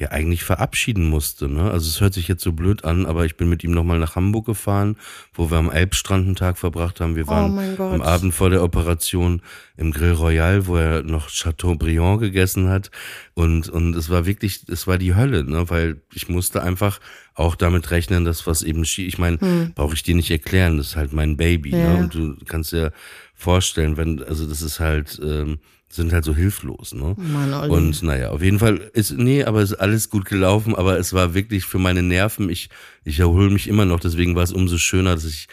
ja 0.00 0.08
eigentlich 0.08 0.42
verabschieden 0.42 1.08
musste. 1.08 1.48
Ne? 1.48 1.70
Also 1.70 1.88
es 1.88 2.00
hört 2.00 2.14
sich 2.14 2.26
jetzt 2.26 2.42
so 2.42 2.52
blöd 2.52 2.84
an, 2.84 3.06
aber 3.06 3.26
ich 3.26 3.36
bin 3.36 3.48
mit 3.48 3.62
ihm 3.62 3.70
nochmal 3.70 3.98
nach 3.98 4.16
Hamburg 4.16 4.46
gefahren, 4.46 4.96
wo 5.34 5.50
wir 5.50 5.58
am 5.58 5.70
Elbstrand 5.70 6.26
einen 6.26 6.36
Tag 6.36 6.58
verbracht 6.58 7.00
haben. 7.00 7.16
Wir 7.16 7.26
waren 7.26 7.54
mein 7.54 7.76
Gott. 7.76 7.92
am 7.92 8.02
Abend 8.02 8.34
vor 8.34 8.50
der 8.50 8.62
Operation 8.62 9.42
im 9.76 9.92
Grill 9.92 10.12
Royal, 10.12 10.66
wo 10.66 10.76
er 10.76 11.02
noch 11.02 11.28
Chateaubriand 11.28 12.20
gegessen 12.20 12.68
hat. 12.68 12.90
Und, 13.34 13.68
und 13.68 13.94
es 13.94 14.10
war 14.10 14.26
wirklich, 14.26 14.64
es 14.68 14.86
war 14.86 14.98
die 14.98 15.14
Hölle, 15.14 15.44
ne? 15.44 15.68
weil 15.68 16.00
ich 16.12 16.28
musste 16.28 16.62
einfach 16.62 16.98
auch 17.34 17.54
damit 17.54 17.90
rechnen, 17.90 18.24
dass 18.24 18.46
was 18.46 18.62
eben 18.62 18.84
schief, 18.84 19.06
ich 19.06 19.18
meine, 19.18 19.38
brauche 19.74 19.94
ich 19.94 20.02
dir 20.02 20.14
nicht 20.14 20.30
erklären, 20.30 20.78
das 20.78 20.88
ist 20.88 20.96
halt 20.96 21.12
mein 21.12 21.36
Baby. 21.36 21.72
Hm. 21.72 21.78
Ja. 21.78 21.92
Ne? 21.92 21.98
Und 22.00 22.14
du 22.14 22.36
kannst 22.46 22.72
dir 22.72 22.92
vorstellen, 23.34 23.96
wenn, 23.96 24.22
also 24.22 24.46
das 24.46 24.62
ist 24.62 24.80
halt, 24.80 25.20
ähm, 25.22 25.58
sind 25.90 26.12
halt 26.12 26.24
so 26.24 26.34
hilflos, 26.34 26.94
ne? 26.94 27.14
Mann, 27.16 27.52
Olli. 27.52 27.70
Und 27.70 28.02
naja, 28.02 28.30
auf 28.30 28.42
jeden 28.42 28.58
Fall 28.58 28.90
ist, 28.94 29.12
nee, 29.12 29.44
aber 29.44 29.60
es 29.60 29.72
ist 29.72 29.78
alles 29.78 30.08
gut 30.08 30.24
gelaufen, 30.24 30.74
aber 30.76 30.98
es 30.98 31.12
war 31.12 31.34
wirklich 31.34 31.64
für 31.64 31.78
meine 31.78 32.02
Nerven, 32.02 32.48
ich, 32.48 32.70
ich 33.04 33.18
erhole 33.18 33.50
mich 33.50 33.68
immer 33.68 33.84
noch, 33.84 34.00
deswegen 34.00 34.36
war 34.36 34.44
es 34.44 34.52
umso 34.52 34.78
schöner, 34.78 35.14
dass 35.14 35.24
ich 35.24 35.48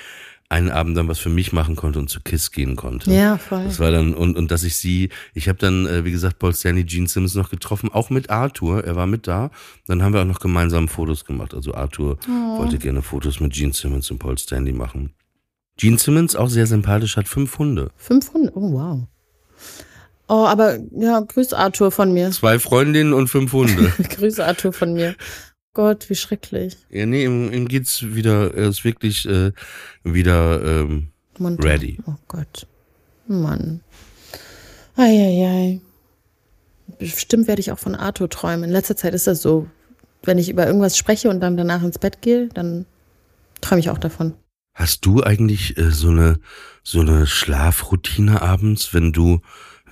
einen 0.49 0.69
Abend 0.69 0.95
dann 0.95 1.09
was 1.09 1.19
für 1.19 1.29
mich 1.29 1.51
machen 1.51 1.75
konnte 1.75 1.99
und 1.99 2.09
zu 2.09 2.21
KISS 2.21 2.51
gehen 2.51 2.75
konnte. 2.75 3.11
Ja, 3.11 3.37
voll. 3.37 3.65
Das 3.65 3.79
war 3.79 3.91
dann, 3.91 4.13
und, 4.13 4.37
und 4.37 4.49
dass 4.49 4.63
ich 4.63 4.77
sie, 4.77 5.09
ich 5.33 5.49
habe 5.49 5.59
dann, 5.59 5.85
äh, 5.87 6.05
wie 6.05 6.11
gesagt, 6.11 6.39
Paul 6.39 6.53
Stanley, 6.53 6.85
Gene 6.85 7.07
Simmons 7.07 7.35
noch 7.35 7.49
getroffen, 7.49 7.89
auch 7.91 8.09
mit 8.09 8.29
Arthur, 8.29 8.83
er 8.83 8.95
war 8.95 9.07
mit 9.07 9.27
da. 9.27 9.51
Dann 9.87 10.03
haben 10.03 10.13
wir 10.13 10.21
auch 10.21 10.25
noch 10.25 10.39
gemeinsam 10.39 10.87
Fotos 10.87 11.25
gemacht. 11.25 11.53
Also 11.53 11.73
Arthur 11.73 12.17
wollte 12.57 12.77
gerne 12.77 13.01
Fotos 13.01 13.39
mit 13.39 13.53
Gene 13.53 13.73
Simmons 13.73 14.09
und 14.09 14.19
Paul 14.19 14.37
Stanley 14.37 14.71
machen. 14.71 15.11
Gene 15.77 15.97
Simmons, 15.97 16.35
auch 16.35 16.49
sehr 16.49 16.65
sympathisch, 16.65 17.17
hat 17.17 17.27
fünf 17.27 17.57
Hunde. 17.59 17.91
500, 17.97 18.55
oh 18.55 18.71
wow. 18.71 19.07
Oh, 20.29 20.45
aber 20.45 20.79
ja, 20.91 21.19
grüß 21.21 21.53
Arthur 21.53 21.91
von 21.91 22.13
mir. 22.13 22.31
Zwei 22.31 22.59
Freundinnen 22.59 23.13
und 23.13 23.29
fünf 23.29 23.53
Hunde. 23.53 23.93
grüß 24.09 24.39
Arthur 24.39 24.73
von 24.73 24.93
mir. 24.93 25.15
Gott, 25.73 26.09
wie 26.09 26.15
schrecklich. 26.15 26.75
Ja, 26.89 27.05
nee, 27.05 27.23
ihm, 27.23 27.53
ihm 27.53 27.67
geht's 27.67 28.03
wieder, 28.03 28.53
er 28.53 28.67
ist 28.67 28.83
wirklich 28.83 29.27
äh, 29.27 29.51
wieder 30.03 30.61
ähm, 30.63 31.09
ready. 31.39 31.99
Oh 32.07 32.15
Gott. 32.27 32.67
Mann. 33.27 33.81
Eieiei. 34.95 35.79
Bestimmt 36.97 37.47
werde 37.47 37.59
ich 37.59 37.71
auch 37.71 37.79
von 37.79 37.95
Arthur 37.95 38.29
träumen. 38.29 38.65
In 38.65 38.71
letzter 38.71 38.95
Zeit 38.95 39.13
ist 39.13 39.27
das 39.27 39.41
so. 39.41 39.67
Wenn 40.23 40.39
ich 40.39 40.49
über 40.49 40.65
irgendwas 40.65 40.97
spreche 40.97 41.29
und 41.29 41.39
dann 41.41 41.57
danach 41.57 41.83
ins 41.83 41.99
Bett 41.99 42.21
gehe, 42.21 42.49
dann 42.53 42.85
träume 43.61 43.79
ich 43.79 43.89
auch 43.89 43.99
davon. 43.99 44.33
Hast 44.73 45.05
du 45.05 45.23
eigentlich 45.23 45.77
äh, 45.77 45.91
so 45.91 46.09
eine 46.09 46.39
so 46.83 47.01
eine 47.01 47.27
Schlafroutine 47.27 48.41
abends, 48.41 48.93
wenn 48.93 49.11
du 49.11 49.41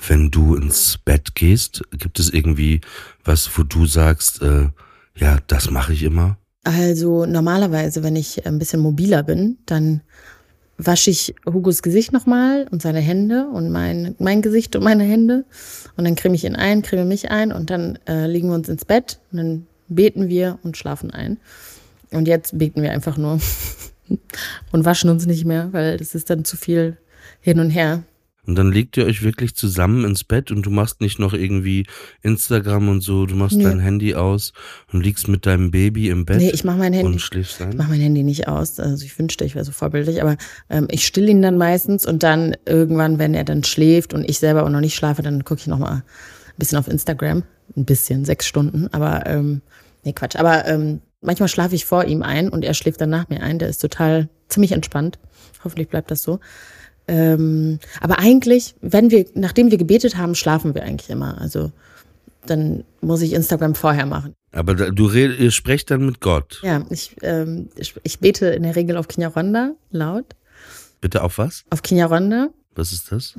wenn 0.07 0.31
du 0.31 0.55
ins 0.55 0.97
Bett 0.97 1.35
gehst? 1.35 1.81
Gibt 1.91 2.19
es 2.19 2.29
irgendwie 2.29 2.81
was, 3.23 3.49
wo 3.57 3.63
du 3.63 3.85
sagst, 3.85 4.41
äh, 4.41 4.69
ja, 5.15 5.39
das 5.47 5.69
mache 5.69 5.93
ich 5.93 6.03
immer? 6.03 6.37
Also 6.63 7.25
normalerweise, 7.25 8.03
wenn 8.03 8.15
ich 8.15 8.45
ein 8.45 8.59
bisschen 8.59 8.81
mobiler 8.81 9.23
bin, 9.23 9.57
dann 9.65 10.01
wasche 10.77 11.09
ich 11.09 11.35
Hugos 11.45 11.81
Gesicht 11.81 12.11
nochmal 12.11 12.67
und 12.71 12.81
seine 12.81 12.99
Hände 12.99 13.47
und 13.47 13.71
mein, 13.71 14.15
mein 14.19 14.41
Gesicht 14.41 14.75
und 14.75 14.83
meine 14.83 15.03
Hände. 15.03 15.45
Und 15.95 16.05
dann 16.05 16.15
creme 16.15 16.33
ich 16.33 16.43
ihn 16.43 16.55
ein, 16.55 16.81
creme 16.81 17.07
mich 17.07 17.31
ein 17.31 17.51
und 17.51 17.69
dann 17.69 17.97
äh, 18.07 18.27
legen 18.27 18.49
wir 18.49 18.55
uns 18.55 18.67
ins 18.67 18.83
Bett 18.83 19.19
und 19.31 19.37
dann 19.37 19.67
beten 19.87 20.27
wir 20.27 20.59
und 20.63 20.75
schlafen 20.75 21.11
ein. 21.11 21.37
Und 22.11 22.27
jetzt 22.27 22.57
beten 22.57 22.81
wir 22.81 22.91
einfach 22.91 23.17
nur 23.17 23.39
und 24.71 24.85
waschen 24.85 25.09
uns 25.09 25.25
nicht 25.25 25.45
mehr, 25.45 25.71
weil 25.71 25.97
das 25.97 26.15
ist 26.15 26.29
dann 26.29 26.45
zu 26.45 26.57
viel 26.57 26.97
hin 27.39 27.59
und 27.59 27.69
her. 27.69 28.03
Und 28.47 28.55
dann 28.55 28.71
legt 28.71 28.97
ihr 28.97 29.05
euch 29.05 29.23
wirklich 29.23 29.55
zusammen 29.55 30.05
ins 30.05 30.23
Bett 30.23 30.51
und 30.51 30.65
du 30.65 30.69
machst 30.69 31.01
nicht 31.01 31.19
noch 31.19 31.33
irgendwie 31.33 31.85
Instagram 32.21 32.89
und 32.89 33.01
so, 33.01 33.25
du 33.25 33.35
machst 33.35 33.57
nee. 33.57 33.63
dein 33.63 33.79
Handy 33.79 34.15
aus 34.15 34.53
und 34.91 35.03
liegst 35.03 35.27
mit 35.27 35.45
deinem 35.45 35.71
Baby 35.71 36.09
im 36.09 36.25
Bett 36.25 36.37
nee, 36.37 36.51
ich 36.51 36.63
mach 36.63 36.77
mein 36.77 36.93
Handy, 36.93 37.07
und 37.07 37.19
schläfst 37.19 37.61
ein. 37.61 37.71
Ich 37.71 37.77
mach 37.77 37.87
mein 37.87 37.99
Handy 37.99 38.23
nicht 38.23 38.47
aus. 38.47 38.79
Also 38.79 39.05
ich 39.05 39.17
wünschte, 39.17 39.45
ich 39.45 39.55
wäre 39.55 39.65
so 39.65 39.71
vorbildlich, 39.71 40.21
aber 40.21 40.37
ähm, 40.69 40.87
ich 40.91 41.05
still 41.05 41.29
ihn 41.29 41.41
dann 41.41 41.57
meistens 41.57 42.05
und 42.05 42.23
dann 42.23 42.55
irgendwann, 42.65 43.19
wenn 43.19 43.33
er 43.33 43.43
dann 43.43 43.63
schläft 43.63 44.13
und 44.13 44.29
ich 44.29 44.39
selber 44.39 44.63
auch 44.63 44.69
noch 44.69 44.81
nicht 44.81 44.95
schlafe, 44.95 45.21
dann 45.21 45.43
gucke 45.43 45.61
ich 45.61 45.67
noch 45.67 45.79
mal 45.79 45.95
ein 45.95 46.03
bisschen 46.57 46.77
auf 46.77 46.87
Instagram. 46.87 47.43
Ein 47.75 47.85
bisschen, 47.85 48.25
sechs 48.25 48.45
Stunden, 48.45 48.89
aber 48.91 49.25
ähm, 49.25 49.61
nee, 50.03 50.13
Quatsch. 50.13 50.35
Aber 50.35 50.67
ähm, 50.67 51.01
manchmal 51.21 51.49
schlafe 51.49 51.75
ich 51.75 51.85
vor 51.85 52.05
ihm 52.05 52.21
ein 52.21 52.49
und 52.49 52.63
er 52.63 52.73
schläft 52.73 53.01
dann 53.01 53.09
nach 53.09 53.27
mir 53.27 53.41
ein. 53.41 53.59
Der 53.59 53.69
ist 53.69 53.79
total 53.79 54.29
ziemlich 54.47 54.71
entspannt. 54.71 55.19
Hoffentlich 55.63 55.89
bleibt 55.89 56.11
das 56.11 56.21
so. 56.21 56.39
Ähm, 57.07 57.79
aber 58.01 58.19
eigentlich, 58.19 58.75
wenn 58.81 59.11
wir, 59.11 59.25
nachdem 59.33 59.71
wir 59.71 59.77
gebetet 59.77 60.17
haben, 60.17 60.35
schlafen 60.35 60.73
wir 60.73 60.83
eigentlich 60.83 61.09
immer. 61.09 61.39
Also 61.39 61.71
dann 62.45 62.83
muss 63.01 63.21
ich 63.21 63.33
Instagram 63.33 63.75
vorher 63.75 64.05
machen. 64.05 64.33
Aber 64.51 64.73
du 64.73 65.05
red, 65.05 65.39
ihr 65.39 65.51
sprecht 65.51 65.91
dann 65.91 66.05
mit 66.05 66.21
Gott. 66.21 66.61
Ja, 66.63 66.85
ich, 66.89 67.15
ähm, 67.21 67.69
ich, 67.75 67.93
ich 68.03 68.19
bete 68.19 68.47
in 68.47 68.63
der 68.63 68.75
Regel 68.75 68.97
auf 68.97 69.07
Kinyaronda 69.07 69.73
laut. 69.91 70.35
Bitte 71.01 71.23
auf 71.23 71.37
was? 71.37 71.65
Auf 71.69 71.81
Kinyaronda. 71.81 72.49
Was 72.73 72.91
ist 72.91 73.11
das? 73.11 73.35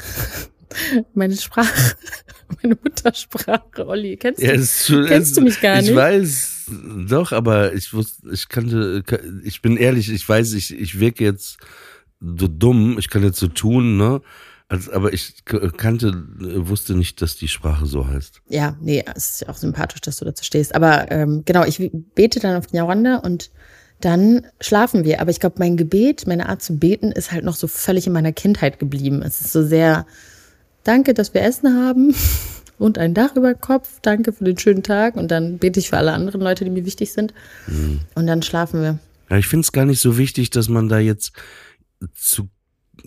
meine 1.15 1.37
Sprache, 1.37 1.97
meine 2.63 2.77
Muttersprache, 2.83 3.87
Olli. 3.87 4.17
Kennst, 4.17 4.43
ja, 4.43 4.57
du, 4.57 4.65
schon, 4.65 5.07
kennst 5.07 5.31
es, 5.31 5.35
du 5.35 5.41
mich 5.43 5.61
gar 5.61 5.81
nicht? 5.81 5.91
Ich 5.91 5.97
weiß, 5.97 6.71
doch, 7.09 7.33
aber 7.33 7.73
ich 7.73 7.93
wusste, 7.93 8.29
ich 8.31 8.49
kannte, 8.49 9.03
ich 9.45 9.63
bin 9.63 9.77
ehrlich, 9.77 10.11
ich 10.11 10.29
weiß, 10.29 10.53
ich, 10.55 10.79
ich 10.79 11.01
wirke 11.01 11.25
jetzt 11.25 11.59
so 12.21 12.49
dumm, 12.49 12.99
ich 12.99 13.11
kann 13.11 13.23
jetzt 13.23 13.39
so 13.39 13.49
tun, 13.49 13.97
ne? 13.97 14.21
Also, 14.69 14.93
aber 14.93 15.13
ich 15.13 15.45
kannte, 15.77 16.25
wusste 16.39 16.97
nicht, 16.97 17.23
dass 17.23 17.37
die 17.37 17.47
Sprache 17.47 17.87
so 17.87 18.09
heißt. 18.09 18.43
Ja, 18.49 18.77
nee, 18.81 19.05
es 19.15 19.31
ist 19.31 19.41
ja 19.43 19.49
auch 19.49 19.57
sympathisch, 19.57 20.01
dass 20.01 20.17
du 20.17 20.25
dazu 20.25 20.43
stehst. 20.43 20.75
Aber 20.75 21.11
ähm, 21.13 21.43
genau, 21.45 21.65
ich 21.65 21.91
bete 22.17 22.41
dann 22.41 22.57
auf 22.57 22.73
Nyarwanda 22.73 23.19
und 23.19 23.51
dann 24.01 24.47
schlafen 24.61 25.05
wir. 25.05 25.21
Aber 25.21 25.31
ich 25.31 25.39
glaube, 25.39 25.57
mein 25.59 25.77
Gebet, 25.77 26.27
meine 26.27 26.49
Art 26.49 26.63
zu 26.63 26.77
beten, 26.79 27.13
ist 27.13 27.31
halt 27.31 27.45
noch 27.45 27.55
so 27.55 27.69
völlig 27.69 28.09
in 28.09 28.13
meiner 28.13 28.33
Kindheit 28.33 28.81
geblieben. 28.81 29.23
Es 29.23 29.41
ist 29.41 29.53
so 29.53 29.65
sehr, 29.65 30.05
danke, 30.83 31.15
dass 31.15 31.33
wir 31.33 31.43
Essen 31.43 31.73
haben 31.81 32.13
und 32.79 32.99
ein 32.99 33.15
Dach 33.15 33.37
über 33.37 33.55
Kopf. 33.55 34.01
Danke 34.03 34.33
für 34.33 34.43
den 34.43 34.59
schönen 34.59 34.83
Tag. 34.83 35.15
Und 35.15 35.31
dann 35.31 35.59
bete 35.59 35.79
ich 35.79 35.91
für 35.91 35.97
alle 35.97 36.13
anderen 36.13 36.41
Leute, 36.41 36.65
die 36.65 36.71
mir 36.71 36.85
wichtig 36.85 37.13
sind. 37.13 37.33
Mhm. 37.69 38.01
Und 38.17 38.27
dann 38.27 38.43
schlafen 38.43 38.83
wir. 38.83 38.99
Ja, 39.31 39.37
ich 39.39 39.47
finde 39.47 39.63
es 39.63 39.71
gar 39.71 39.85
nicht 39.85 40.01
so 40.01 40.19
wichtig, 40.19 40.51
dass 40.51 40.69
man 40.69 40.89
da 40.89 40.99
jetzt 40.99 41.33
zu, 42.13 42.49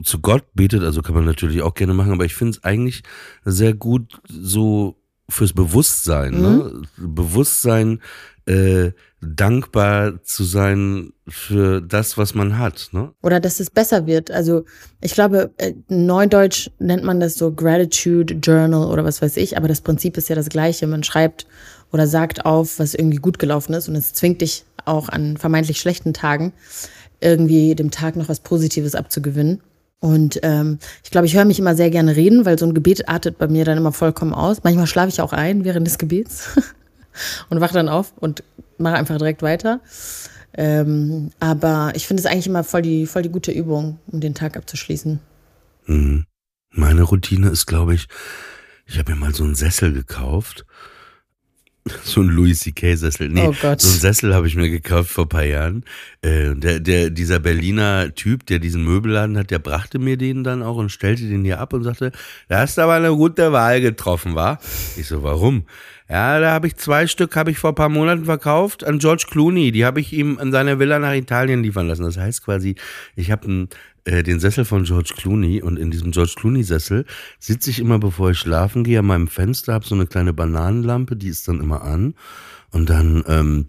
zu 0.03 0.19
Gott 0.19 0.45
betet, 0.53 0.83
also 0.83 1.01
kann 1.01 1.15
man 1.15 1.25
natürlich 1.25 1.61
auch 1.61 1.73
gerne 1.73 1.93
machen, 1.93 2.11
aber 2.11 2.25
ich 2.25 2.35
finde 2.35 2.57
es 2.57 2.63
eigentlich 2.63 3.03
sehr 3.43 3.73
gut 3.73 4.21
so 4.27 4.95
fürs 5.29 5.53
Bewusstsein, 5.53 6.33
ne? 6.33 6.49
mhm. 6.49 6.81
ne? 6.81 6.81
Bewusstsein, 6.97 8.01
äh, 8.45 8.91
dankbar 9.21 10.23
zu 10.23 10.43
sein 10.43 11.11
für 11.27 11.81
das, 11.81 12.17
was 12.17 12.33
man 12.33 12.57
hat, 12.57 12.89
ne? 12.93 13.11
Oder 13.21 13.39
dass 13.39 13.59
es 13.59 13.69
besser 13.69 14.07
wird. 14.07 14.31
Also 14.31 14.65
ich 15.01 15.13
glaube, 15.13 15.51
äh, 15.57 15.73
Neudeutsch 15.87 16.69
nennt 16.79 17.03
man 17.03 17.19
das 17.19 17.35
so 17.35 17.51
Gratitude 17.51 18.35
Journal 18.35 18.87
oder 18.87 19.03
was 19.03 19.21
weiß 19.21 19.37
ich, 19.37 19.57
aber 19.57 19.67
das 19.67 19.81
Prinzip 19.81 20.17
ist 20.17 20.29
ja 20.29 20.35
das 20.35 20.49
gleiche. 20.49 20.87
Man 20.87 21.03
schreibt 21.03 21.45
oder 21.91 22.07
sagt 22.07 22.45
auf, 22.45 22.79
was 22.79 22.95
irgendwie 22.95 23.17
gut 23.17 23.39
gelaufen 23.39 23.73
ist 23.73 23.87
und 23.87 23.95
es 23.95 24.13
zwingt 24.13 24.41
dich 24.41 24.63
auch 24.85 25.09
an 25.09 25.37
vermeintlich 25.37 25.79
schlechten 25.79 26.13
Tagen 26.13 26.53
irgendwie 27.21 27.75
dem 27.75 27.91
Tag 27.91 28.15
noch 28.15 28.29
was 28.29 28.39
Positives 28.39 28.95
abzugewinnen. 28.95 29.61
Und 29.99 30.39
ähm, 30.43 30.79
ich 31.03 31.11
glaube, 31.11 31.27
ich 31.27 31.35
höre 31.35 31.45
mich 31.45 31.59
immer 31.59 31.75
sehr 31.75 31.89
gerne 31.89 32.15
reden, 32.15 32.45
weil 32.45 32.57
so 32.57 32.65
ein 32.65 32.73
Gebet 32.73 33.09
artet 33.09 33.37
bei 33.37 33.47
mir 33.47 33.65
dann 33.65 33.77
immer 33.77 33.91
vollkommen 33.91 34.33
aus. 34.33 34.63
Manchmal 34.63 34.87
schlafe 34.87 35.09
ich 35.09 35.21
auch 35.21 35.33
ein 35.33 35.65
während 35.65 35.85
des 35.85 35.97
Gebets 35.97 36.57
und 37.49 37.59
wache 37.59 37.73
dann 37.73 37.89
auf 37.89 38.13
und 38.17 38.43
mache 38.77 38.95
einfach 38.95 39.17
direkt 39.17 39.41
weiter. 39.41 39.81
Ähm, 40.53 41.31
aber 41.39 41.91
ich 41.95 42.07
finde 42.07 42.21
es 42.21 42.25
eigentlich 42.25 42.47
immer 42.47 42.63
voll 42.63 42.81
die, 42.81 43.05
voll 43.05 43.23
die 43.23 43.29
gute 43.29 43.51
Übung, 43.51 43.99
um 44.07 44.21
den 44.21 44.35
Tag 44.35 44.55
abzuschließen. 44.55 45.19
Mhm. 45.85 46.25
Meine 46.71 47.03
Routine 47.03 47.49
ist, 47.49 47.65
glaube 47.65 47.95
ich, 47.95 48.07
ich 48.85 48.97
habe 48.99 49.11
mir 49.11 49.17
mal 49.17 49.33
so 49.33 49.43
einen 49.43 49.55
Sessel 49.55 49.91
gekauft 49.91 50.65
so 52.03 52.21
ein 52.21 52.27
Louis 52.27 52.59
C.K. 52.59 52.95
Sessel. 52.95 53.29
Nee, 53.29 53.47
oh 53.47 53.55
Gott. 53.61 53.81
so 53.81 53.89
ein 53.89 53.99
Sessel 53.99 54.35
habe 54.35 54.47
ich 54.47 54.55
mir 54.55 54.69
gekauft 54.69 55.09
vor 55.09 55.27
paar 55.27 55.43
Jahren. 55.43 55.83
Äh, 56.21 56.55
der, 56.55 56.79
der, 56.79 57.09
dieser 57.09 57.39
Berliner 57.39 58.13
Typ, 58.13 58.45
der 58.45 58.59
diesen 58.59 58.83
Möbelladen 58.83 59.37
hat, 59.37 59.51
der 59.51 59.59
brachte 59.59 59.99
mir 59.99 60.17
den 60.17 60.43
dann 60.43 60.61
auch 60.61 60.77
und 60.77 60.89
stellte 60.89 61.23
den 61.23 61.43
hier 61.43 61.59
ab 61.59 61.73
und 61.73 61.83
sagte, 61.83 62.11
da 62.47 62.59
hast 62.59 62.77
du 62.77 62.81
aber 62.81 62.93
eine 62.93 63.11
gute 63.11 63.51
Wahl 63.51 63.81
getroffen, 63.81 64.35
war? 64.35 64.59
Ich 64.97 65.07
so, 65.07 65.23
warum? 65.23 65.65
Ja, 66.09 66.39
da 66.39 66.51
habe 66.51 66.65
ich 66.65 66.75
zwei 66.75 67.05
Stück, 67.05 67.35
habe 67.35 67.51
ich 67.51 67.59
vor 67.59 67.75
paar 67.75 67.89
Monaten 67.89 68.25
verkauft 68.25 68.83
an 68.83 68.97
George 68.97 69.25
Clooney. 69.29 69.71
Die 69.71 69.85
habe 69.85 69.99
ich 69.99 70.11
ihm 70.11 70.39
an 70.39 70.51
seiner 70.51 70.79
Villa 70.79 70.97
nach 70.97 71.13
Italien 71.13 71.61
liefern 71.61 71.87
lassen. 71.87 72.03
Das 72.03 72.17
heißt 72.17 72.43
quasi, 72.43 72.75
ich 73.15 73.29
habe 73.29 73.45
einen 73.47 73.69
äh, 74.09 74.23
den 74.23 74.39
Sessel 74.39 74.65
von 74.65 74.83
George 74.83 75.13
Clooney 75.15 75.61
und 75.61 75.77
in 75.77 75.91
diesem 75.91 76.11
George 76.11 76.33
Clooney 76.35 76.63
Sessel 76.63 77.05
sitze 77.37 77.69
ich 77.69 77.79
immer, 77.79 77.99
bevor 77.99 78.31
ich 78.31 78.39
schlafen 78.39 78.83
gehe, 78.83 78.99
an 78.99 79.05
meinem 79.05 79.27
Fenster, 79.27 79.73
habe 79.73 79.85
so 79.85 79.93
eine 79.93 80.07
kleine 80.07 80.33
Bananenlampe, 80.33 81.15
die 81.15 81.27
ist 81.27 81.47
dann 81.47 81.61
immer 81.61 81.83
an 81.83 82.15
und 82.71 82.89
dann 82.89 83.23
ähm, 83.27 83.67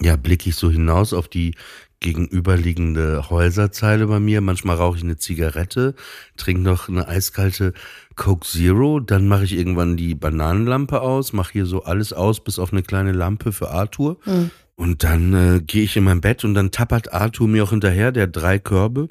ja 0.00 0.16
blicke 0.16 0.50
ich 0.50 0.56
so 0.56 0.70
hinaus 0.70 1.12
auf 1.14 1.28
die 1.28 1.54
gegenüberliegende 2.00 3.30
Häuserzeile 3.30 4.08
bei 4.08 4.20
mir. 4.20 4.40
Manchmal 4.40 4.76
rauche 4.76 4.98
ich 4.98 5.04
eine 5.04 5.16
Zigarette, 5.16 5.94
trinke 6.36 6.62
noch 6.62 6.88
eine 6.88 7.08
eiskalte 7.08 7.72
Coke 8.16 8.46
Zero, 8.46 9.00
dann 9.00 9.28
mache 9.28 9.44
ich 9.44 9.56
irgendwann 9.56 9.96
die 9.96 10.14
Bananenlampe 10.14 11.00
aus, 11.00 11.32
mache 11.32 11.52
hier 11.52 11.66
so 11.66 11.84
alles 11.84 12.12
aus, 12.12 12.44
bis 12.44 12.58
auf 12.58 12.72
eine 12.72 12.82
kleine 12.82 13.12
Lampe 13.12 13.52
für 13.52 13.70
Arthur. 13.70 14.18
Mhm. 14.26 14.50
Und 14.74 15.04
dann 15.04 15.34
äh, 15.34 15.60
gehe 15.60 15.84
ich 15.84 15.96
in 15.96 16.04
mein 16.04 16.20
Bett 16.20 16.44
und 16.44 16.54
dann 16.54 16.72
tappert 16.72 17.12
Arthur 17.12 17.46
mir 17.46 17.64
auch 17.64 17.70
hinterher, 17.70 18.10
der 18.12 18.26
drei 18.26 18.58
Körbe. 18.58 19.08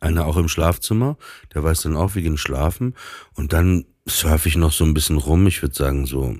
Einer 0.00 0.26
auch 0.26 0.36
im 0.36 0.48
Schlafzimmer, 0.48 1.16
der 1.54 1.64
weiß 1.64 1.82
dann 1.82 1.96
auch, 1.96 2.14
wir 2.14 2.22
gehen 2.22 2.36
schlafen. 2.36 2.94
Und 3.34 3.52
dann 3.52 3.84
surfe 4.06 4.48
ich 4.48 4.56
noch 4.56 4.72
so 4.72 4.84
ein 4.84 4.94
bisschen 4.94 5.18
rum, 5.18 5.46
ich 5.46 5.62
würde 5.62 5.74
sagen 5.74 6.06
so 6.06 6.36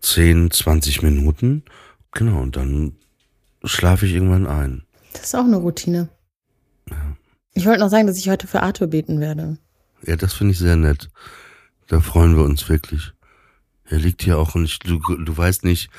10, 0.00 0.50
20 0.50 1.02
Minuten. 1.02 1.64
Genau, 2.12 2.40
und 2.40 2.56
dann 2.56 2.96
schlafe 3.64 4.06
ich 4.06 4.12
irgendwann 4.12 4.46
ein. 4.46 4.82
Das 5.12 5.24
ist 5.24 5.34
auch 5.34 5.44
eine 5.44 5.56
Routine. 5.56 6.08
Ja. 6.90 7.16
Ich 7.54 7.66
wollte 7.66 7.80
noch 7.80 7.90
sagen, 7.90 8.06
dass 8.06 8.18
ich 8.18 8.28
heute 8.28 8.46
für 8.46 8.62
Arthur 8.62 8.86
beten 8.86 9.20
werde. 9.20 9.58
Ja, 10.02 10.16
das 10.16 10.34
finde 10.34 10.52
ich 10.52 10.58
sehr 10.58 10.76
nett. 10.76 11.10
Da 11.88 12.00
freuen 12.00 12.36
wir 12.36 12.44
uns 12.44 12.68
wirklich. 12.68 13.12
Er 13.84 13.98
liegt 13.98 14.22
hier 14.22 14.38
auch 14.38 14.54
und 14.54 14.64
ich, 14.64 14.78
du, 14.78 14.98
du 14.98 15.36
weißt 15.36 15.64
nicht, 15.64 15.90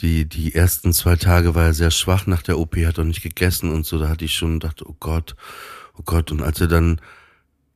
die, 0.00 0.28
die 0.28 0.54
ersten 0.54 0.92
zwei 0.92 1.16
Tage 1.16 1.54
war 1.54 1.66
er 1.66 1.74
sehr 1.74 1.90
schwach 1.90 2.26
nach 2.26 2.42
der 2.42 2.58
OP, 2.58 2.76
hat 2.76 2.98
auch 2.98 3.04
nicht 3.04 3.22
gegessen 3.22 3.70
und 3.72 3.86
so. 3.86 3.98
Da 3.98 4.08
hatte 4.08 4.24
ich 4.24 4.34
schon 4.34 4.58
gedacht, 4.58 4.82
oh 4.84 4.96
Gott, 4.98 5.36
oh 5.98 6.02
Gott. 6.04 6.32
Und 6.32 6.42
als 6.42 6.60
er 6.60 6.68
dann 6.68 7.00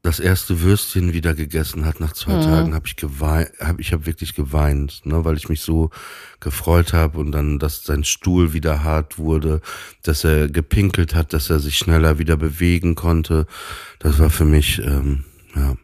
das 0.07 0.20
erste 0.20 0.61
Würstchen 0.61 1.12
wieder 1.12 1.35
gegessen 1.35 1.85
hat 1.85 1.98
nach 1.98 2.12
zwei 2.12 2.37
mhm. 2.37 2.42
Tagen, 2.42 2.74
habe 2.74 2.87
ich 2.87 2.94
geweint, 2.94 3.50
hab, 3.59 3.81
ich 3.81 3.92
habe 3.92 4.07
wirklich 4.07 4.35
geweint, 4.35 5.05
ne, 5.05 5.24
weil 5.24 5.37
ich 5.37 5.48
mich 5.48 5.62
so 5.62 5.90
gefreut 6.38 6.92
habe 6.92 7.18
und 7.18 7.33
dann, 7.33 7.59
dass 7.59 7.85
sein 7.85 8.05
Stuhl 8.05 8.52
wieder 8.52 8.85
hart 8.85 9.18
wurde, 9.18 9.61
dass 10.02 10.22
er 10.22 10.48
gepinkelt 10.48 11.14
hat, 11.16 11.33
dass 11.33 11.50
er 11.50 11.59
sich 11.59 11.76
schneller 11.76 12.20
wieder 12.20 12.37
bewegen 12.37 12.94
konnte. 12.94 13.46
Das 13.98 14.20
war 14.20 14.31
für 14.31 14.44
mich, 14.44 14.79
ähm, 14.79 15.24
ja. 15.55 15.76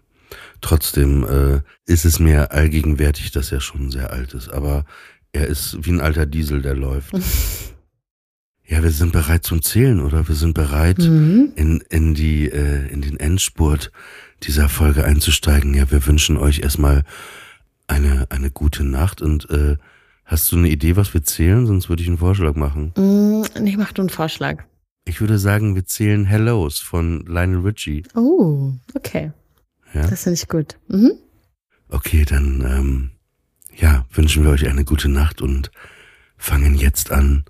Trotzdem 0.60 1.24
äh, 1.24 1.62
ist 1.86 2.04
es 2.04 2.20
mir 2.20 2.52
allgegenwärtig, 2.52 3.32
dass 3.32 3.50
er 3.50 3.60
schon 3.60 3.90
sehr 3.90 4.12
alt 4.12 4.32
ist. 4.32 4.48
Aber 4.48 4.84
er 5.32 5.46
ist 5.46 5.78
wie 5.82 5.90
ein 5.90 6.00
alter 6.00 6.26
Diesel, 6.26 6.62
der 6.62 6.74
läuft. 6.74 7.12
ja, 8.66 8.82
wir 8.82 8.90
sind 8.90 9.12
bereit 9.12 9.44
zum 9.44 9.62
Zählen, 9.62 10.00
oder? 10.00 10.28
Wir 10.28 10.34
sind 10.34 10.54
bereit, 10.54 10.98
mhm. 10.98 11.52
in, 11.56 11.82
in, 11.88 12.14
die, 12.14 12.48
äh, 12.48 12.88
in 12.88 13.02
den 13.02 13.18
Endspurt 13.18 13.90
dieser 14.42 14.68
Folge 14.68 15.04
einzusteigen. 15.04 15.74
Ja, 15.74 15.90
wir 15.90 16.06
wünschen 16.06 16.36
euch 16.36 16.60
erstmal 16.60 17.04
eine, 17.86 18.26
eine 18.30 18.50
gute 18.50 18.84
Nacht 18.84 19.22
und 19.22 19.48
äh, 19.50 19.76
hast 20.24 20.52
du 20.52 20.56
eine 20.56 20.68
Idee, 20.68 20.96
was 20.96 21.14
wir 21.14 21.22
zählen? 21.22 21.66
Sonst 21.66 21.88
würde 21.88 22.02
ich 22.02 22.08
einen 22.08 22.18
Vorschlag 22.18 22.54
machen. 22.54 22.92
Mm, 22.96 23.66
ich 23.66 23.76
mache 23.76 23.94
du 23.94 24.02
einen 24.02 24.10
Vorschlag. 24.10 24.64
Ich 25.04 25.20
würde 25.20 25.38
sagen, 25.38 25.74
wir 25.74 25.84
zählen 25.84 26.24
Hellos 26.24 26.78
von 26.78 27.24
Lionel 27.26 27.60
Richie. 27.60 28.04
Oh, 28.14 28.72
okay. 28.94 29.32
Ja? 29.94 30.08
Das 30.08 30.22
finde 30.22 30.34
ich 30.34 30.48
gut. 30.48 30.76
Mhm. 30.88 31.12
Okay, 31.88 32.24
dann 32.24 32.64
ähm, 32.66 33.10
ja, 33.76 34.06
wünschen 34.12 34.44
wir 34.44 34.50
euch 34.50 34.68
eine 34.68 34.84
gute 34.84 35.08
Nacht 35.08 35.40
und 35.42 35.70
fangen 36.36 36.74
jetzt 36.74 37.10
an, 37.10 37.44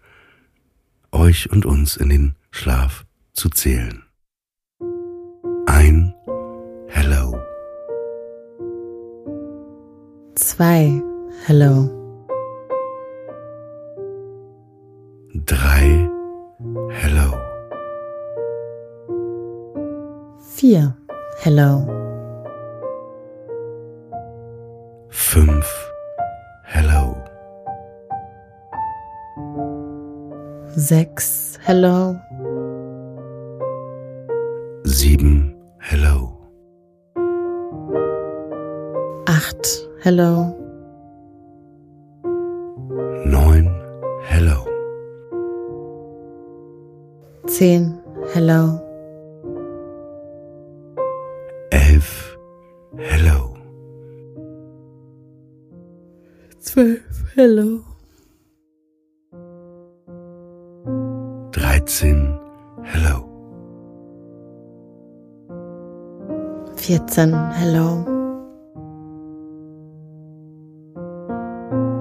euch 1.11 1.51
und 1.51 1.67
uns 1.67 1.97
in 1.97 2.09
den 2.09 2.35
Schlaf 2.51 3.05
zu 3.33 3.49
zählen. 3.49 4.03
Ein 5.67 6.15
Hello. 6.89 7.41
Zwei. 10.35 11.03
Hello. 11.47 11.91
Drei 15.47 16.09
Hello. 16.91 17.35
Vier. 20.55 20.97
Hello. 21.41 22.02
Sechs. 30.83 31.61
Hello. 31.65 32.17
Sieben 34.83 35.55
Hello. 35.79 36.37
Acht. 39.27 39.89
Hello. 40.01 40.53
Neun 43.25 43.71
Hello. 44.29 44.67
Zehn. 47.47 48.01
Hello. 48.35 48.81
Elf 51.71 52.37
Hello. 52.97 53.55
Zwölf. 56.59 57.05
Hello. 57.37 57.92
Dreizehn 61.83 62.39
Hello. 62.85 63.25
Vierzehn. 66.77 67.35
Hello. 67.55 68.05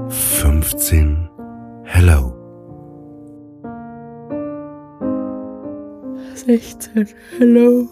Fünfzehn 0.09 1.27
Hello. 1.83 2.31
Sechzehn. 6.35 7.07
Hello. 7.39 7.87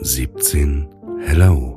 Siebzehn 0.00 0.88
Hello. 1.18 1.76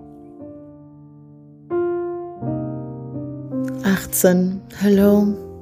Achtzehn. 3.83 4.61
Hello. 4.79 5.52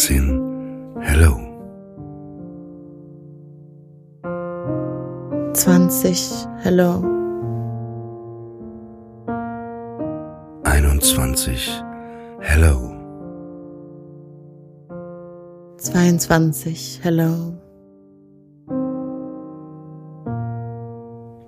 Neunzehn 0.00 0.96
Hello. 1.00 1.36
Zwanzig. 5.52 6.30
Hello. 6.62 7.04
Einundzwanzig 10.64 11.70
Hello. 12.40 12.94
Zweiundzwanzig. 15.76 17.00
Hello. 17.02 17.52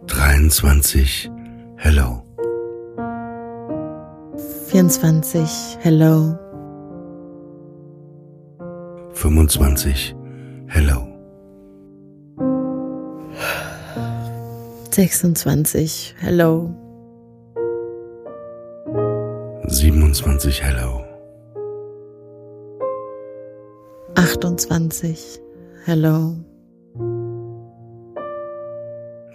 Dreiundzwanzig 0.07 1.31
Hello. 1.77 2.23
Vierundzwanzig. 4.67 5.79
Hello. 5.81 6.37
Fünfundzwanzig 9.23 10.17
Hello. 10.67 11.07
Sechsundzwanzig. 14.91 16.17
Hello. 16.19 16.75
Siebenundzwanzig 19.69 20.61
Hello. 20.65 21.05
Achtundzwanzig. 24.17 25.41
Hello. 25.85 26.35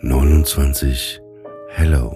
Neunundzwanzig 0.02 1.22
Hello. 1.70 2.14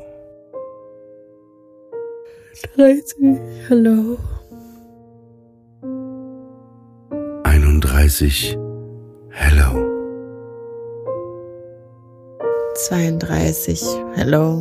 Dreißig. 2.76 3.40
Hello. 3.70 4.18
Einunddreißig 8.12 8.58
Hello. 9.30 9.72
Zweiunddreißig. 12.76 13.82
Hello. 14.16 14.60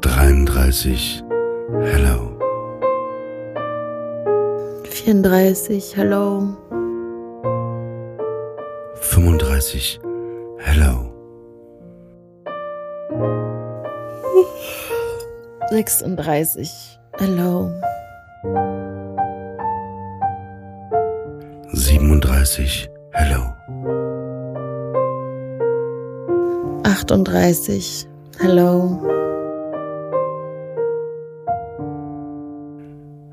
Dreiunddreißig 0.00 1.24
Hello. 1.80 2.30
Vierunddreißig. 4.84 5.96
Hello. 5.96 6.46
Fünfunddreißig 8.94 10.00
Hello. 10.58 11.10
Sechsunddreißig. 15.70 16.70
Hello. 17.18 17.72
37 21.74 22.88
Hello. 23.14 23.52
38 26.84 28.06
Hello. 28.40 29.00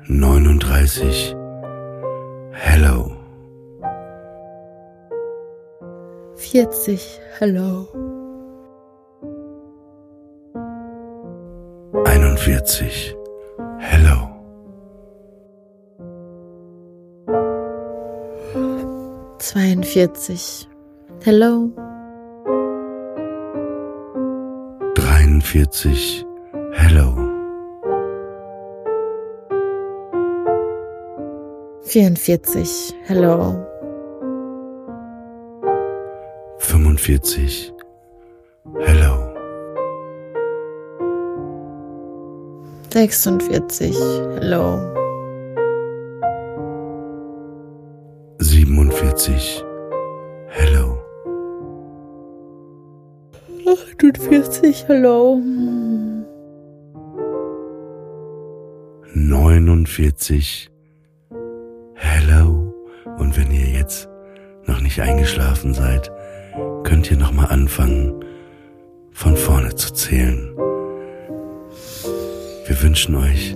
39 0.08 1.34
Hello. 2.52 3.12
40 6.36 6.98
Hello. 7.38 7.88
41 12.04 13.21
40. 19.92 20.66
Hello. 21.22 21.70
43. 24.96 26.24
Hello. 26.72 27.14
44. 31.84 32.64
Hello. 33.06 33.66
45. 36.58 37.74
Hello. 38.86 39.34
46. 42.88 43.94
Hello. 44.40 44.92
47. 48.40 49.71
48, 53.66 54.86
hallo. 54.88 55.40
49, 59.14 60.70
hello. 61.94 62.74
Und 63.18 63.36
wenn 63.36 63.52
ihr 63.52 63.68
jetzt 63.78 64.08
noch 64.66 64.80
nicht 64.80 65.00
eingeschlafen 65.00 65.74
seid, 65.74 66.10
könnt 66.82 67.10
ihr 67.10 67.16
nochmal 67.16 67.46
anfangen, 67.46 68.24
von 69.12 69.36
vorne 69.36 69.74
zu 69.74 69.92
zählen. 69.92 70.56
Wir 72.66 72.82
wünschen 72.82 73.14
euch 73.14 73.54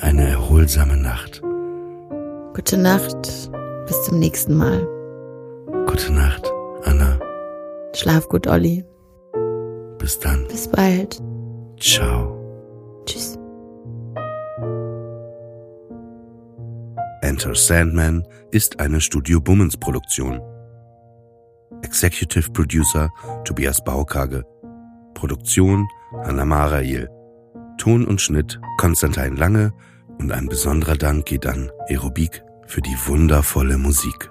eine 0.00 0.28
erholsame 0.28 0.96
Nacht. 0.96 1.40
Gute 2.54 2.76
Nacht, 2.76 3.50
bis 3.86 4.02
zum 4.04 4.18
nächsten 4.18 4.54
Mal. 4.54 4.86
Gute 5.86 6.12
Nacht, 6.12 6.44
Anna. 6.84 7.11
Schlaf 7.94 8.28
gut, 8.28 8.46
Olli. 8.46 8.84
Bis 9.98 10.18
dann. 10.18 10.46
Bis 10.48 10.68
bald. 10.68 11.22
Ciao. 11.78 12.38
Tschüss. 13.04 13.38
Enter 17.22 17.54
Sandman 17.54 18.26
ist 18.50 18.80
eine 18.80 19.00
Studio 19.00 19.40
Bummens 19.40 19.76
Produktion. 19.76 20.40
Executive 21.82 22.50
Producer 22.50 23.10
Tobias 23.44 23.82
Baukage. 23.84 24.44
Produktion 25.14 25.86
Hanna 26.24 26.44
Marail. 26.44 27.08
Ton 27.78 28.06
und 28.06 28.20
Schnitt 28.20 28.60
Konstantin 28.78 29.36
Lange 29.36 29.72
und 30.18 30.32
ein 30.32 30.48
besonderer 30.48 30.96
Dank 30.96 31.26
geht 31.26 31.46
an 31.46 31.70
Aerobik 31.88 32.42
für 32.66 32.80
die 32.80 32.96
wundervolle 33.06 33.78
Musik. 33.78 34.30